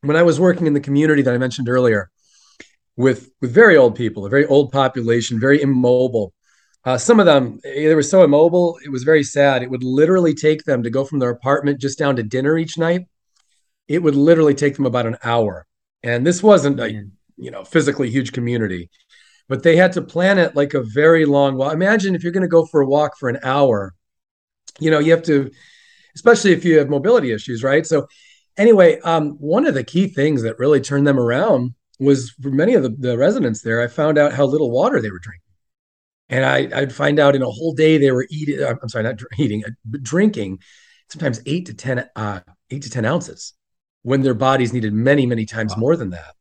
when 0.00 0.16
I 0.16 0.22
was 0.22 0.38
working 0.38 0.66
in 0.66 0.74
the 0.74 0.80
community 0.80 1.22
that 1.22 1.34
I 1.34 1.38
mentioned 1.38 1.68
earlier, 1.68 2.10
with 2.96 3.30
with 3.40 3.52
very 3.52 3.76
old 3.76 3.94
people, 3.94 4.26
a 4.26 4.30
very 4.30 4.46
old 4.46 4.72
population, 4.72 5.40
very 5.40 5.60
immobile. 5.60 6.32
Uh, 6.84 6.98
some 6.98 7.20
of 7.20 7.26
them 7.26 7.60
they 7.62 7.94
were 7.94 8.02
so 8.02 8.24
immobile, 8.24 8.78
it 8.84 8.90
was 8.90 9.04
very 9.04 9.22
sad. 9.22 9.62
It 9.62 9.70
would 9.70 9.84
literally 9.84 10.34
take 10.34 10.64
them 10.64 10.82
to 10.82 10.90
go 10.90 11.04
from 11.04 11.20
their 11.20 11.30
apartment 11.30 11.80
just 11.80 11.98
down 11.98 12.16
to 12.16 12.22
dinner 12.22 12.58
each 12.58 12.76
night. 12.76 13.06
It 13.88 14.02
would 14.02 14.16
literally 14.16 14.54
take 14.54 14.76
them 14.76 14.86
about 14.86 15.06
an 15.06 15.16
hour, 15.22 15.66
and 16.02 16.26
this 16.26 16.42
wasn't 16.42 16.80
a 16.80 17.04
you 17.36 17.50
know 17.50 17.64
physically 17.64 18.10
huge 18.10 18.32
community 18.32 18.90
but 19.52 19.62
they 19.62 19.76
had 19.76 19.92
to 19.92 20.00
plan 20.00 20.38
it 20.38 20.56
like 20.56 20.72
a 20.72 20.82
very 20.82 21.26
long 21.26 21.58
walk. 21.58 21.74
Imagine 21.74 22.14
if 22.14 22.22
you're 22.22 22.32
going 22.32 22.40
to 22.40 22.48
go 22.48 22.64
for 22.64 22.80
a 22.80 22.86
walk 22.86 23.18
for 23.18 23.28
an 23.28 23.38
hour, 23.42 23.94
you 24.80 24.90
know, 24.90 24.98
you 24.98 25.10
have 25.10 25.24
to, 25.24 25.50
especially 26.14 26.52
if 26.52 26.64
you 26.64 26.78
have 26.78 26.88
mobility 26.88 27.32
issues, 27.32 27.62
right? 27.62 27.84
So, 27.84 28.06
anyway, 28.56 28.98
um, 29.00 29.32
one 29.32 29.66
of 29.66 29.74
the 29.74 29.84
key 29.84 30.08
things 30.08 30.40
that 30.40 30.58
really 30.58 30.80
turned 30.80 31.06
them 31.06 31.20
around 31.20 31.74
was 32.00 32.30
for 32.40 32.48
many 32.48 32.72
of 32.72 32.82
the, 32.82 32.96
the 32.98 33.18
residents 33.18 33.60
there, 33.60 33.82
I 33.82 33.88
found 33.88 34.16
out 34.16 34.32
how 34.32 34.46
little 34.46 34.70
water 34.70 35.02
they 35.02 35.10
were 35.10 35.18
drinking. 35.18 35.42
And 36.30 36.46
I, 36.46 36.80
I'd 36.80 36.94
find 36.94 37.18
out 37.18 37.36
in 37.36 37.42
a 37.42 37.50
whole 37.50 37.74
day 37.74 37.98
they 37.98 38.10
were 38.10 38.26
eating, 38.30 38.58
I'm 38.64 38.88
sorry, 38.88 39.04
not 39.04 39.20
eating, 39.36 39.64
uh, 39.66 39.98
drinking 40.00 40.60
sometimes 41.10 41.42
eight 41.44 41.66
to 41.66 41.74
10, 41.74 42.08
uh, 42.16 42.40
eight 42.70 42.84
to 42.84 42.88
10 42.88 43.04
ounces 43.04 43.52
when 44.00 44.22
their 44.22 44.32
bodies 44.32 44.72
needed 44.72 44.94
many, 44.94 45.26
many 45.26 45.44
times 45.44 45.74
wow. 45.74 45.80
more 45.80 45.96
than 45.96 46.08
that. 46.08 46.36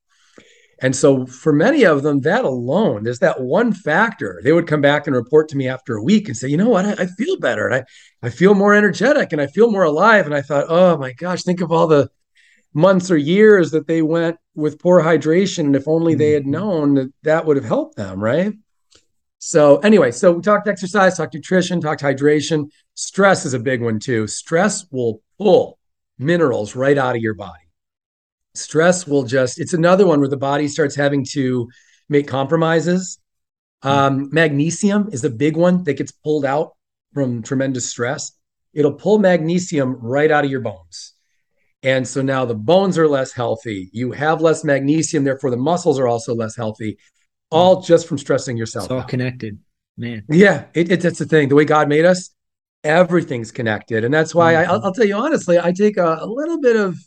And 0.81 0.95
so 0.95 1.27
for 1.27 1.53
many 1.53 1.83
of 1.83 2.01
them, 2.01 2.21
that 2.21 2.43
alone, 2.43 3.03
there's 3.03 3.19
that 3.19 3.39
one 3.39 3.71
factor. 3.71 4.41
They 4.43 4.51
would 4.51 4.65
come 4.65 4.81
back 4.81 5.05
and 5.05 5.15
report 5.15 5.47
to 5.49 5.57
me 5.57 5.67
after 5.67 5.95
a 5.95 6.03
week 6.03 6.27
and 6.27 6.35
say, 6.35 6.47
you 6.47 6.57
know 6.57 6.69
what, 6.69 6.85
I, 6.85 7.03
I, 7.03 7.05
feel 7.05 7.37
better 7.39 7.67
and 7.67 7.75
I, 7.75 7.83
I 8.27 8.31
feel 8.31 8.55
more 8.55 8.73
energetic 8.73 9.31
and 9.31 9.39
I 9.39 9.45
feel 9.45 9.71
more 9.71 9.83
alive. 9.83 10.25
And 10.25 10.33
I 10.33 10.41
thought, 10.41 10.65
oh 10.69 10.97
my 10.97 11.13
gosh, 11.13 11.43
think 11.43 11.61
of 11.61 11.71
all 11.71 11.85
the 11.85 12.09
months 12.73 13.11
or 13.11 13.17
years 13.17 13.71
that 13.71 13.85
they 13.85 14.01
went 14.01 14.37
with 14.55 14.79
poor 14.79 15.03
hydration. 15.03 15.65
And 15.65 15.75
if 15.75 15.87
only 15.87 16.15
they 16.15 16.31
had 16.31 16.43
mm-hmm. 16.43 16.51
known 16.51 16.93
that 16.95 17.13
that 17.23 17.45
would 17.45 17.57
have 17.57 17.65
helped 17.65 17.95
them, 17.95 18.19
right? 18.19 18.53
So 19.37 19.77
anyway, 19.77 20.11
so 20.11 20.31
we 20.31 20.41
talked 20.41 20.67
exercise, 20.67 21.17
talked 21.17 21.35
nutrition, 21.35 21.79
talked 21.79 22.01
hydration. 22.01 22.71
Stress 22.95 23.45
is 23.45 23.53
a 23.53 23.59
big 23.59 23.83
one 23.83 23.99
too. 23.99 24.25
Stress 24.25 24.85
will 24.91 25.21
pull 25.37 25.77
minerals 26.17 26.75
right 26.75 26.97
out 26.97 27.15
of 27.15 27.21
your 27.21 27.33
body 27.35 27.60
stress 28.53 29.07
will 29.07 29.23
just 29.23 29.59
it's 29.59 29.73
another 29.73 30.05
one 30.05 30.19
where 30.19 30.29
the 30.29 30.37
body 30.37 30.67
starts 30.67 30.95
having 30.95 31.25
to 31.31 31.69
make 32.09 32.27
compromises. 32.27 33.17
Um, 33.83 34.29
magnesium 34.31 35.09
is 35.11 35.23
a 35.23 35.29
big 35.29 35.57
one 35.57 35.83
that 35.85 35.95
gets 35.95 36.11
pulled 36.11 36.45
out 36.45 36.75
from 37.13 37.41
tremendous 37.41 37.89
stress. 37.89 38.33
It'll 38.73 38.93
pull 38.93 39.17
magnesium 39.17 39.95
right 39.95 40.29
out 40.29 40.45
of 40.45 40.51
your 40.51 40.59
bones. 40.59 41.13
And 41.83 42.07
so 42.07 42.21
now 42.21 42.45
the 42.45 42.53
bones 42.53 42.97
are 42.99 43.07
less 43.07 43.31
healthy. 43.31 43.89
You 43.91 44.11
have 44.11 44.41
less 44.41 44.63
magnesium 44.63 45.23
therefore 45.23 45.49
the 45.49 45.57
muscles 45.57 45.99
are 45.99 46.07
also 46.07 46.35
less 46.35 46.55
healthy 46.55 46.97
all 47.49 47.81
just 47.81 48.07
from 48.07 48.17
stressing 48.17 48.55
yourself 48.55 48.85
it's 48.85 48.91
all 48.91 48.99
out. 48.99 49.09
connected 49.09 49.59
man. 49.97 50.23
Yeah 50.29 50.65
it, 50.73 50.91
it, 50.91 51.03
it's 51.03 51.19
the 51.19 51.25
thing. 51.25 51.49
The 51.49 51.55
way 51.55 51.65
god 51.65 51.89
made 51.89 52.05
us 52.05 52.29
everything's 52.83 53.51
connected. 53.51 54.03
And 54.03 54.13
that's 54.13 54.33
why 54.33 54.53
mm-hmm. 54.53 54.71
I, 54.71 54.77
will 54.77 54.93
tell 54.93 55.05
you 55.05 55.15
honestly 55.15 55.59
i 55.59 55.71
take 55.71 55.97
a, 55.97 56.19
a 56.21 56.25
little 56.25 56.59
bit 56.61 56.75
of 56.75 56.97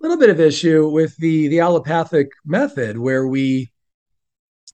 little 0.00 0.16
bit 0.16 0.30
of 0.30 0.40
issue 0.40 0.88
with 0.88 1.16
the 1.16 1.48
the 1.48 1.60
allopathic 1.60 2.30
method 2.44 2.98
where 2.98 3.26
we 3.26 3.70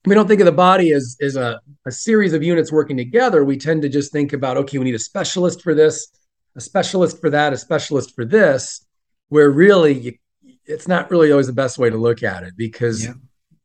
we 0.06 0.14
don't 0.14 0.28
think 0.28 0.40
of 0.40 0.46
the 0.46 0.52
body 0.52 0.92
as 0.92 1.16
as 1.20 1.36
a, 1.36 1.60
a 1.86 1.90
series 1.90 2.32
of 2.32 2.42
units 2.42 2.70
working 2.70 2.96
together. 2.96 3.44
We 3.44 3.56
tend 3.56 3.82
to 3.82 3.88
just 3.88 4.12
think 4.12 4.32
about 4.32 4.56
okay 4.58 4.78
we 4.78 4.84
need 4.84 4.94
a 4.94 4.98
specialist 4.98 5.62
for 5.62 5.74
this 5.74 6.08
a 6.56 6.60
specialist 6.60 7.20
for 7.20 7.30
that 7.30 7.52
a 7.52 7.56
specialist 7.56 8.14
for 8.14 8.24
this 8.24 8.84
where 9.28 9.50
really 9.50 9.92
you, 9.94 10.12
it's 10.66 10.88
not 10.88 11.10
really 11.10 11.30
always 11.30 11.46
the 11.46 11.52
best 11.52 11.78
way 11.78 11.90
to 11.90 11.96
look 11.96 12.22
at 12.22 12.42
it 12.42 12.54
because 12.56 13.04
yeah. 13.04 13.12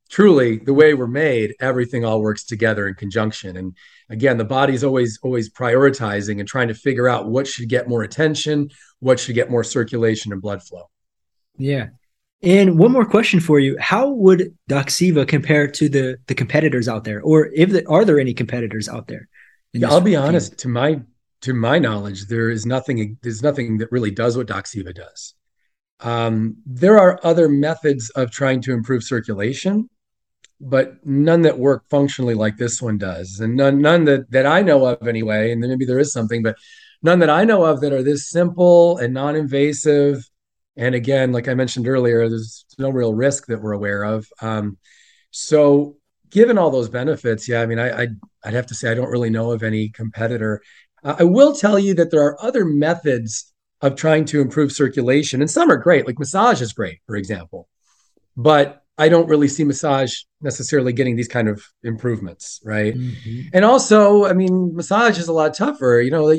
truly 0.09 0.57
the 0.57 0.73
way 0.73 0.93
we're 0.93 1.07
made 1.07 1.53
everything 1.59 2.03
all 2.05 2.21
works 2.21 2.43
together 2.45 2.87
in 2.87 2.95
conjunction. 2.95 3.57
And 3.57 3.75
again 4.09 4.37
the 4.37 4.45
body's 4.45 4.83
always 4.83 5.19
always 5.23 5.51
prioritizing 5.51 6.39
and 6.39 6.47
trying 6.47 6.69
to 6.69 6.73
figure 6.73 7.09
out 7.09 7.29
what 7.29 7.47
should 7.47 7.67
get 7.67 7.89
more 7.89 8.03
attention 8.03 8.69
what 8.99 9.19
should 9.19 9.35
get 9.35 9.49
more 9.49 9.63
circulation 9.63 10.31
and 10.31 10.41
blood 10.41 10.63
flow 10.63 10.89
yeah. 11.59 11.87
And 12.41 12.79
one 12.79 12.91
more 12.91 13.05
question 13.05 13.39
for 13.41 13.59
you: 13.59 13.77
How 13.79 14.09
would 14.09 14.55
Doxyva 14.69 15.27
compare 15.27 15.67
to 15.67 15.89
the 15.89 16.17
the 16.27 16.35
competitors 16.35 16.87
out 16.87 17.03
there, 17.03 17.21
or 17.21 17.49
if 17.53 17.69
the, 17.69 17.85
are 17.87 18.05
there 18.05 18.19
any 18.19 18.33
competitors 18.33 18.87
out 18.87 19.07
there? 19.07 19.27
Yeah, 19.73 19.89
I'll 19.89 20.01
be 20.01 20.11
field? 20.11 20.25
honest. 20.25 20.57
To 20.59 20.69
my 20.69 21.01
to 21.41 21.53
my 21.53 21.79
knowledge, 21.79 22.27
there 22.27 22.49
is 22.49 22.65
nothing. 22.65 23.17
There's 23.21 23.43
nothing 23.43 23.77
that 23.79 23.91
really 23.91 24.11
does 24.11 24.37
what 24.37 24.47
Doxyva 24.47 24.95
does. 24.95 25.35
Um, 25.99 26.55
there 26.65 26.97
are 26.97 27.19
other 27.23 27.49
methods 27.49 28.09
of 28.11 28.31
trying 28.31 28.61
to 28.61 28.73
improve 28.73 29.03
circulation, 29.03 29.89
but 30.61 31.05
none 31.05 31.41
that 31.41 31.59
work 31.59 31.83
functionally 31.89 32.35
like 32.35 32.55
this 32.55 32.81
one 32.81 32.97
does, 32.97 33.41
and 33.41 33.57
none 33.57 33.81
none 33.81 34.05
that 34.05 34.31
that 34.31 34.45
I 34.45 34.61
know 34.61 34.85
of 34.85 35.09
anyway. 35.09 35.51
And 35.51 35.61
then 35.61 35.71
maybe 35.71 35.85
there 35.85 35.99
is 35.99 36.13
something, 36.13 36.41
but 36.41 36.55
none 37.03 37.19
that 37.19 37.29
I 37.29 37.43
know 37.43 37.65
of 37.65 37.81
that 37.81 37.91
are 37.91 38.03
this 38.03 38.29
simple 38.29 38.97
and 38.97 39.13
non-invasive 39.13 40.28
and 40.79 40.95
again, 40.95 41.33
like 41.33 41.49
I 41.49 41.55
mentioned 41.55 41.89
earlier, 41.89 42.29
there's 42.29 42.63
no 42.77 42.89
real 42.89 43.13
risk 43.13 43.47
that 43.47 43.61
we're 43.61 43.73
aware 43.73 44.03
of. 44.03 44.25
Um, 44.41 44.77
so, 45.29 45.97
given 46.29 46.57
all 46.57 46.71
those 46.71 46.87
benefits, 46.87 47.49
yeah, 47.49 47.61
I 47.61 47.65
mean, 47.65 47.79
I, 47.79 48.03
I'd, 48.03 48.15
I'd 48.45 48.53
have 48.53 48.67
to 48.67 48.73
say 48.73 48.89
I 48.89 48.93
don't 48.93 49.09
really 49.09 49.29
know 49.29 49.51
of 49.51 49.61
any 49.61 49.89
competitor. 49.89 50.61
Uh, 51.03 51.17
I 51.19 51.25
will 51.25 51.53
tell 51.53 51.77
you 51.77 51.93
that 51.95 52.11
there 52.11 52.23
are 52.23 52.41
other 52.41 52.63
methods 52.63 53.53
of 53.81 53.97
trying 53.97 54.23
to 54.25 54.39
improve 54.39 54.71
circulation, 54.71 55.41
and 55.41 55.51
some 55.51 55.69
are 55.69 55.75
great, 55.75 56.07
like 56.07 56.17
massage 56.17 56.61
is 56.61 56.71
great, 56.71 56.99
for 57.05 57.17
example. 57.17 57.67
But 58.37 58.81
I 58.97 59.09
don't 59.09 59.27
really 59.27 59.49
see 59.49 59.65
massage 59.65 60.13
necessarily 60.39 60.93
getting 60.93 61.17
these 61.17 61.27
kind 61.27 61.49
of 61.49 61.61
improvements, 61.83 62.61
right? 62.63 62.95
Mm-hmm. 62.95 63.49
And 63.51 63.65
also, 63.65 64.25
I 64.25 64.31
mean, 64.31 64.73
massage 64.73 65.19
is 65.19 65.27
a 65.27 65.33
lot 65.33 65.53
tougher. 65.55 65.99
You 66.01 66.11
know, 66.11 66.33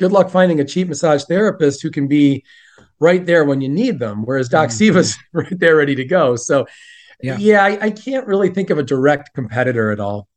good 0.00 0.12
luck 0.12 0.30
finding 0.30 0.60
a 0.60 0.64
cheap 0.64 0.88
massage 0.88 1.24
therapist 1.24 1.82
who 1.82 1.90
can 1.90 2.08
be 2.08 2.42
right 3.00 3.24
there 3.24 3.44
when 3.44 3.60
you 3.60 3.68
need 3.68 3.98
them, 3.98 4.24
whereas 4.24 4.48
Doxyva's 4.48 5.14
mm-hmm. 5.16 5.38
right 5.38 5.58
there 5.58 5.76
ready 5.76 5.94
to 5.94 6.04
go. 6.04 6.36
So, 6.36 6.66
yeah, 7.22 7.36
yeah 7.38 7.64
I, 7.64 7.86
I 7.86 7.90
can't 7.90 8.26
really 8.26 8.50
think 8.50 8.70
of 8.70 8.78
a 8.78 8.82
direct 8.82 9.34
competitor 9.34 9.90
at 9.90 10.00
all. 10.00 10.28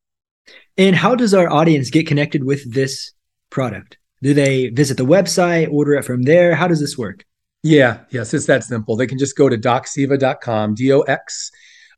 And 0.78 0.96
how 0.96 1.16
does 1.16 1.34
our 1.34 1.50
audience 1.50 1.90
get 1.90 2.08
connected 2.08 2.44
with 2.44 2.74
this 2.74 3.12
product? 3.50 3.98
Do 4.22 4.34
they 4.34 4.70
visit 4.70 4.98
the 4.98 5.06
website, 5.06 5.72
order 5.72 5.94
it 5.94 6.06
from 6.06 6.24
there? 6.24 6.56
How 6.56 6.68
does 6.68 6.80
this 6.80 6.98
work? 6.98 7.26
Yeah, 7.64 8.02
yes, 8.10 8.34
it's 8.34 8.46
that 8.46 8.64
simple. 8.64 8.96
They 8.96 9.08
can 9.08 9.18
just 9.18 9.38
go 9.38 9.50
to 9.50 9.58
doxyva.com, 9.58 10.76
D 10.76 10.94
O 10.94 11.02
X 11.02 11.52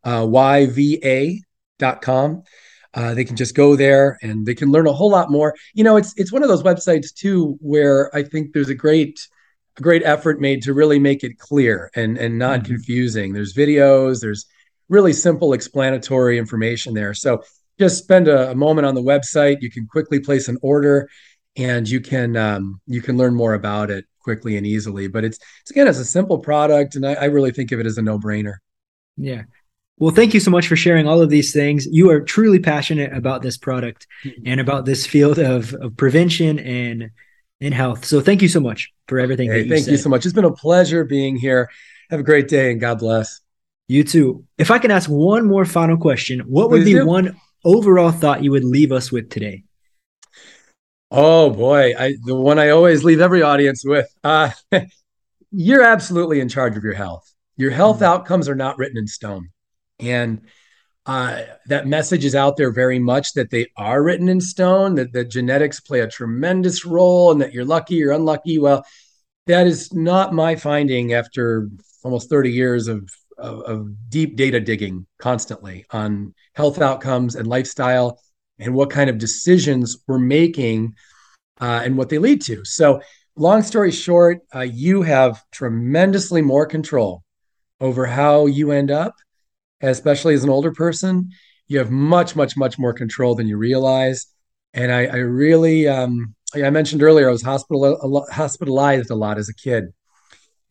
Y 0.06 0.66
V 0.68 1.00
A.com. 1.04 2.44
Uh, 2.94 3.14
they 3.14 3.24
can 3.24 3.36
just 3.38 3.56
go 3.56 3.76
there 3.76 4.18
and 4.22 4.46
they 4.46 4.54
can 4.54 4.70
learn 4.72 4.88
a 4.88 4.92
whole 4.92 5.10
lot 5.10 5.32
more. 5.32 5.56
You 5.74 5.84
know, 5.84 5.96
it's 5.98 6.14
it's 6.18 6.32
one 6.32 6.44
of 6.44 6.50
those 6.50 6.64
websites 6.64 7.14
too 7.14 7.58
where 7.62 8.14
I 8.16 8.24
think 8.24 8.54
there's 8.54 8.70
a 8.70 8.76
great 8.76 9.28
a 9.78 9.82
great 9.82 10.04
effort 10.04 10.42
made 10.42 10.64
to 10.64 10.74
really 10.74 11.00
make 11.00 11.24
it 11.24 11.38
clear 11.38 11.92
and 11.96 12.18
and 12.18 12.38
not 12.38 12.60
mm-hmm. 12.60 12.74
confusing. 12.74 13.34
There's 13.34 13.54
videos, 13.54 14.22
there's 14.22 14.46
really 14.90 15.14
simple 15.14 15.54
explanatory 15.54 16.38
information 16.38 16.94
there. 16.94 17.14
So 17.14 17.44
just 17.80 18.04
spend 18.04 18.28
a, 18.28 18.52
a, 18.52 18.56
moment 18.56 18.86
on 18.86 18.94
the 18.94 19.02
website. 19.02 19.62
You 19.62 19.72
can 19.72 19.88
quickly 19.88 20.20
place 20.20 20.48
an 20.48 20.58
order, 20.62 21.10
and 21.56 21.90
you 21.90 22.00
can 22.02 22.38
um, 22.38 22.82
you 22.86 23.02
can 23.02 23.18
learn 23.18 23.34
more 23.34 23.54
about 23.54 23.90
it 23.90 24.06
quickly 24.20 24.58
and 24.58 24.68
easily. 24.68 25.08
But 25.08 25.24
it's, 25.24 25.40
it's 25.62 25.72
again, 25.72 25.88
it's 25.88 25.98
a 25.98 26.06
simple 26.06 26.40
product, 26.40 26.96
and 26.96 27.06
I, 27.08 27.14
I 27.14 27.26
really 27.26 27.52
think 27.52 27.72
of 27.72 27.80
it 27.80 27.86
as 27.86 27.98
a 27.98 28.02
no 28.02 28.20
brainer. 28.20 28.56
Yeah. 29.18 29.44
Well, 29.98 30.14
thank 30.14 30.34
you 30.34 30.40
so 30.40 30.50
much 30.50 30.68
for 30.68 30.76
sharing 30.76 31.08
all 31.08 31.22
of 31.22 31.30
these 31.30 31.54
things. 31.54 31.86
You 31.86 32.10
are 32.10 32.22
truly 32.22 32.60
passionate 32.60 33.14
about 33.14 33.44
this 33.44 33.58
product 33.58 34.08
mm-hmm. 34.24 34.42
and 34.46 34.60
about 34.60 34.86
this 34.86 35.06
field 35.06 35.38
of, 35.38 35.76
of 35.76 35.96
prevention 35.96 36.58
and 36.58 37.12
in 37.62 37.72
health. 37.72 38.04
So 38.04 38.20
thank 38.20 38.42
you 38.42 38.50
so 38.50 38.60
much 38.60 38.92
for 39.08 39.20
everything. 39.20 39.50
Hey, 39.50 39.64
you 39.64 39.70
thank 39.70 39.86
said. 39.86 39.92
you 39.92 39.98
so 39.98 40.10
much. 40.10 40.26
It's 40.26 40.34
been 40.34 40.44
a 40.44 40.52
pleasure 40.52 41.06
being 41.06 41.38
here. 41.38 41.70
Have 42.10 42.20
a 42.20 42.24
great 42.24 42.48
day 42.48 42.72
and 42.72 42.82
God 42.82 43.00
bless. 43.00 43.40
You 43.88 44.04
too. 44.04 44.46
If 44.58 44.72
I 44.72 44.80
can 44.80 44.92
ask 44.92 45.10
one 45.10 45.48
more 45.48 45.64
final 45.64 45.98
question, 45.98 46.40
what 46.42 46.70
would 46.72 46.84
be 46.84 46.94
do. 46.94 47.06
one 47.06 47.36
overall 47.64 48.12
thought 48.12 48.44
you 48.44 48.52
would 48.52 48.64
leave 48.64 48.92
us 48.92 49.12
with 49.12 49.30
today? 49.30 49.64
Oh 51.12 51.50
boy, 51.50 51.94
I, 51.98 52.16
the 52.26 52.36
one 52.36 52.58
I 52.58 52.70
always 52.70 53.04
leave 53.04 53.20
every 53.20 53.42
audience 53.42 53.84
with. 53.86 54.08
Uh, 54.24 54.52
you're 55.52 55.84
absolutely 55.84 56.40
in 56.40 56.50
charge 56.50 56.78
of 56.78 56.84
your 56.84 56.94
health. 56.94 57.32
Your 57.58 57.72
health 57.72 57.98
mm-hmm. 57.98 58.06
outcomes 58.06 58.48
are 58.50 58.56
not 58.56 58.78
written 58.78 58.98
in 58.98 59.08
stone. 59.08 59.50
And 60.00 60.42
uh, 61.06 61.42
that 61.66 61.88
message 61.88 62.26
is 62.26 62.36
out 62.36 62.58
there 62.58 62.72
very 62.72 63.00
much 63.00 63.34
that 63.34 63.50
they 63.50 63.68
are 63.76 64.04
written 64.04 64.30
in 64.30 64.40
stone, 64.40 64.96
that, 64.96 65.14
that 65.14 65.30
genetics 65.30 65.80
play 65.80 66.02
a 66.02 66.08
tremendous 66.08 66.86
role, 66.86 67.32
and 67.32 67.42
that 67.42 67.54
you're 67.54 67.66
lucky 67.66 68.04
or 68.04 68.12
unlucky. 68.12 68.60
Well, 68.60 68.86
that 69.48 69.66
is 69.66 69.92
not 69.94 70.34
my 70.34 70.56
finding 70.56 71.14
after 71.14 71.70
almost 72.04 72.30
30 72.30 72.52
years 72.52 72.88
of, 72.88 73.10
of, 73.38 73.62
of 73.62 74.10
deep 74.10 74.36
data 74.36 74.60
digging 74.60 75.08
constantly 75.18 75.86
on 75.90 76.34
health 76.54 76.80
outcomes 76.80 77.36
and 77.36 77.48
lifestyle 77.48 78.20
and 78.60 78.76
what 78.76 78.92
kind 78.92 79.10
of 79.10 79.18
decisions 79.18 79.98
we're 80.08 80.20
making 80.20 80.94
uh, 81.60 81.82
and 81.84 81.98
what 81.98 82.10
they 82.10 82.20
lead 82.20 82.42
to. 82.44 82.64
So, 82.64 83.02
long 83.36 83.64
story 83.64 83.92
short, 83.92 84.42
uh, 84.54 84.62
you 84.62 85.02
have 85.02 85.44
tremendously 85.52 86.44
more 86.44 86.68
control 86.68 87.24
over 87.80 88.06
how 88.06 88.46
you 88.46 88.72
end 88.72 88.92
up 88.92 89.16
especially 89.82 90.34
as 90.34 90.44
an 90.44 90.50
older 90.50 90.72
person, 90.72 91.30
you 91.68 91.78
have 91.80 91.92
much, 91.92 92.36
much, 92.36 92.58
much 92.58 92.78
more 92.78 92.94
control 92.94 93.36
than 93.36 93.48
you 93.48 93.58
realize. 93.58 94.28
And 94.74 94.92
I, 94.92 95.06
I 95.06 95.18
really, 95.18 95.88
um, 95.88 96.36
I 96.56 96.70
mentioned 96.70 97.04
earlier, 97.04 97.30
I 97.30 97.32
was 97.32 97.42
hospital, 97.42 98.26
hospitalized 98.32 99.10
a 99.10 99.16
lot 99.16 99.38
as 99.38 99.50
a 99.50 99.54
kid 99.54 99.86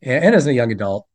and, 0.01 0.25
and 0.25 0.35
as 0.35 0.47
a 0.47 0.53
young 0.53 0.71
adult. 0.71 1.07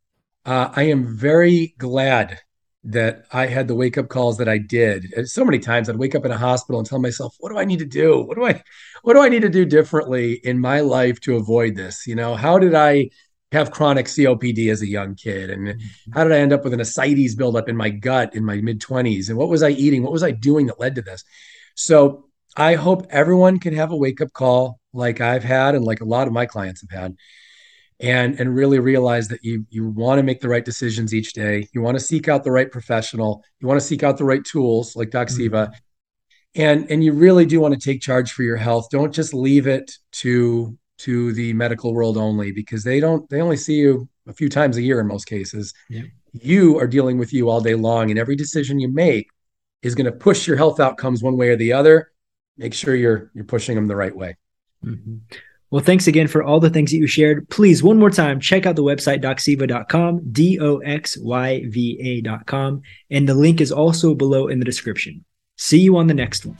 Uh, 0.45 0.69
I 0.75 0.83
am 0.83 1.17
very 1.17 1.75
glad 1.77 2.39
that 2.83 3.25
I 3.33 3.47
had 3.47 3.67
the 3.67 3.75
wake 3.75 3.97
up 3.97 4.07
calls 4.07 4.37
that 4.37 4.47
I 4.47 4.57
did. 4.57 5.27
So 5.27 5.43
many 5.43 5.59
times 5.59 5.89
I'd 5.89 5.97
wake 5.97 6.15
up 6.15 6.23
in 6.23 6.31
a 6.31 6.37
hospital 6.37 6.79
and 6.79 6.87
tell 6.87 6.99
myself, 6.99 7.35
what 7.39 7.51
do 7.51 7.57
I 7.57 7.65
need 7.65 7.79
to 7.79 7.85
do? 7.85 8.21
What 8.21 8.37
do 8.37 8.45
I 8.45 8.63
what 9.03 9.13
do 9.13 9.21
I 9.21 9.29
need 9.29 9.41
to 9.41 9.49
do 9.49 9.65
differently 9.65 10.39
in 10.43 10.59
my 10.59 10.79
life 10.79 11.19
to 11.21 11.35
avoid 11.35 11.75
this? 11.75 12.07
You 12.07 12.15
know, 12.15 12.35
how 12.35 12.59
did 12.59 12.73
I 12.73 13.09
have 13.51 13.71
chronic 13.71 14.07
COPD 14.07 14.71
as 14.71 14.81
a 14.81 14.87
young 14.87 15.15
kid? 15.15 15.49
And 15.49 15.67
mm-hmm. 15.67 16.11
how 16.11 16.23
did 16.23 16.33
I 16.33 16.39
end 16.39 16.53
up 16.53 16.63
with 16.63 16.73
an 16.73 16.81
ascites 16.81 17.35
buildup 17.35 17.69
in 17.69 17.75
my 17.75 17.89
gut 17.89 18.35
in 18.35 18.43
my 18.43 18.61
mid 18.61 18.81
20s? 18.81 19.29
And 19.29 19.37
what 19.37 19.49
was 19.49 19.63
I 19.63 19.69
eating? 19.69 20.03
What 20.03 20.11
was 20.11 20.23
I 20.23 20.31
doing 20.31 20.67
that 20.67 20.79
led 20.79 20.95
to 20.95 21.01
this? 21.01 21.23
So 21.75 22.25
I 22.55 22.75
hope 22.75 23.05
everyone 23.09 23.59
can 23.59 23.75
have 23.75 23.91
a 23.91 23.95
wake 23.95 24.21
up 24.21 24.33
call 24.33 24.79
like 24.93 25.21
I've 25.21 25.43
had 25.43 25.75
and 25.75 25.85
like 25.85 26.01
a 26.01 26.05
lot 26.05 26.27
of 26.27 26.33
my 26.33 26.45
clients 26.45 26.81
have 26.81 26.89
had 26.89 27.15
and 27.99 28.39
and 28.39 28.55
really 28.55 28.79
realize 28.79 29.27
that 29.29 29.43
you 29.43 29.65
you 29.69 29.87
want 29.89 30.19
to 30.19 30.23
make 30.23 30.41
the 30.41 30.49
right 30.49 30.65
decisions 30.65 31.13
each 31.13 31.33
day 31.33 31.67
you 31.73 31.81
want 31.81 31.97
to 31.97 32.03
seek 32.03 32.27
out 32.27 32.43
the 32.43 32.51
right 32.51 32.71
professional 32.71 33.43
you 33.59 33.67
want 33.67 33.79
to 33.79 33.85
seek 33.85 34.03
out 34.03 34.17
the 34.17 34.25
right 34.25 34.43
tools 34.43 34.95
like 34.95 35.09
Doxyva 35.09 35.67
mm-hmm. 35.67 36.61
and 36.61 36.91
and 36.91 37.03
you 37.03 37.13
really 37.13 37.45
do 37.45 37.59
want 37.59 37.73
to 37.73 37.79
take 37.79 38.01
charge 38.01 38.31
for 38.31 38.43
your 38.43 38.57
health 38.57 38.87
don't 38.91 39.13
just 39.13 39.33
leave 39.33 39.67
it 39.67 39.91
to 40.11 40.77
to 40.97 41.33
the 41.33 41.53
medical 41.53 41.93
world 41.93 42.17
only 42.17 42.51
because 42.51 42.83
they 42.83 42.99
don't 42.99 43.29
they 43.29 43.41
only 43.41 43.57
see 43.57 43.75
you 43.75 44.07
a 44.27 44.33
few 44.33 44.49
times 44.49 44.77
a 44.77 44.81
year 44.81 44.99
in 44.99 45.07
most 45.07 45.25
cases 45.25 45.73
yeah. 45.89 46.03
you 46.33 46.79
are 46.79 46.87
dealing 46.87 47.17
with 47.17 47.33
you 47.33 47.49
all 47.49 47.61
day 47.61 47.75
long 47.75 48.09
and 48.09 48.19
every 48.19 48.35
decision 48.35 48.79
you 48.79 48.91
make 48.91 49.29
is 49.83 49.95
going 49.95 50.05
to 50.05 50.11
push 50.11 50.47
your 50.47 50.57
health 50.57 50.79
outcomes 50.79 51.21
one 51.21 51.37
way 51.37 51.49
or 51.49 51.55
the 51.55 51.73
other 51.73 52.11
make 52.57 52.73
sure 52.73 52.95
you're 52.95 53.31
you're 53.33 53.45
pushing 53.45 53.75
them 53.75 53.87
the 53.87 53.95
right 53.95 54.15
way 54.15 54.35
mm-hmm. 54.83 55.17
Well, 55.69 55.83
thanks 55.83 56.07
again 56.07 56.27
for 56.27 56.43
all 56.43 56.61
the 56.61 56.69
things 56.69 56.91
that 56.91 56.97
you 56.97 57.07
shared. 57.07 57.49
Please, 57.49 57.83
one 57.83 57.99
more 57.99 58.09
time, 58.09 58.39
check 58.39 58.65
out 58.65 58.77
the 58.77 58.83
website 58.83 59.21
doxyva.com, 59.21 60.31
D 60.31 60.57
O 60.61 60.77
X 60.77 61.17
Y 61.17 61.63
V 61.67 62.23
A.com. 62.25 62.81
And 63.11 63.27
the 63.27 63.33
link 63.33 63.59
is 63.59 63.71
also 63.71 64.15
below 64.15 64.47
in 64.47 64.59
the 64.59 64.65
description. 64.65 65.25
See 65.57 65.79
you 65.79 65.97
on 65.97 66.07
the 66.07 66.13
next 66.13 66.45
one. 66.45 66.57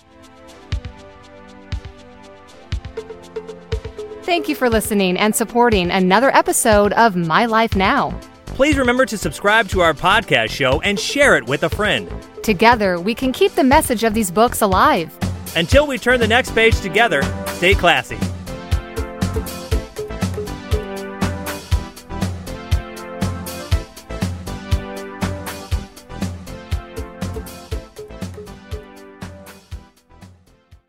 Thank 4.27 4.49
you 4.49 4.55
for 4.55 4.69
listening 4.69 5.17
and 5.17 5.33
supporting 5.33 5.89
another 5.89 6.35
episode 6.35 6.91
of 6.91 7.15
My 7.15 7.45
Life 7.45 7.77
Now. 7.77 8.11
Please 8.47 8.77
remember 8.77 9.05
to 9.05 9.17
subscribe 9.17 9.69
to 9.69 9.79
our 9.79 9.93
podcast 9.93 10.49
show 10.49 10.81
and 10.81 10.99
share 10.99 11.37
it 11.37 11.47
with 11.47 11.63
a 11.63 11.69
friend. 11.69 12.11
Together, 12.43 12.99
we 12.99 13.15
can 13.15 13.31
keep 13.31 13.53
the 13.53 13.63
message 13.63 14.03
of 14.03 14.13
these 14.13 14.29
books 14.29 14.59
alive. 14.59 15.17
Until 15.55 15.87
we 15.87 15.97
turn 15.97 16.19
the 16.19 16.27
next 16.27 16.51
page 16.53 16.77
together, 16.81 17.21
stay 17.53 17.73
classy. 17.73 18.17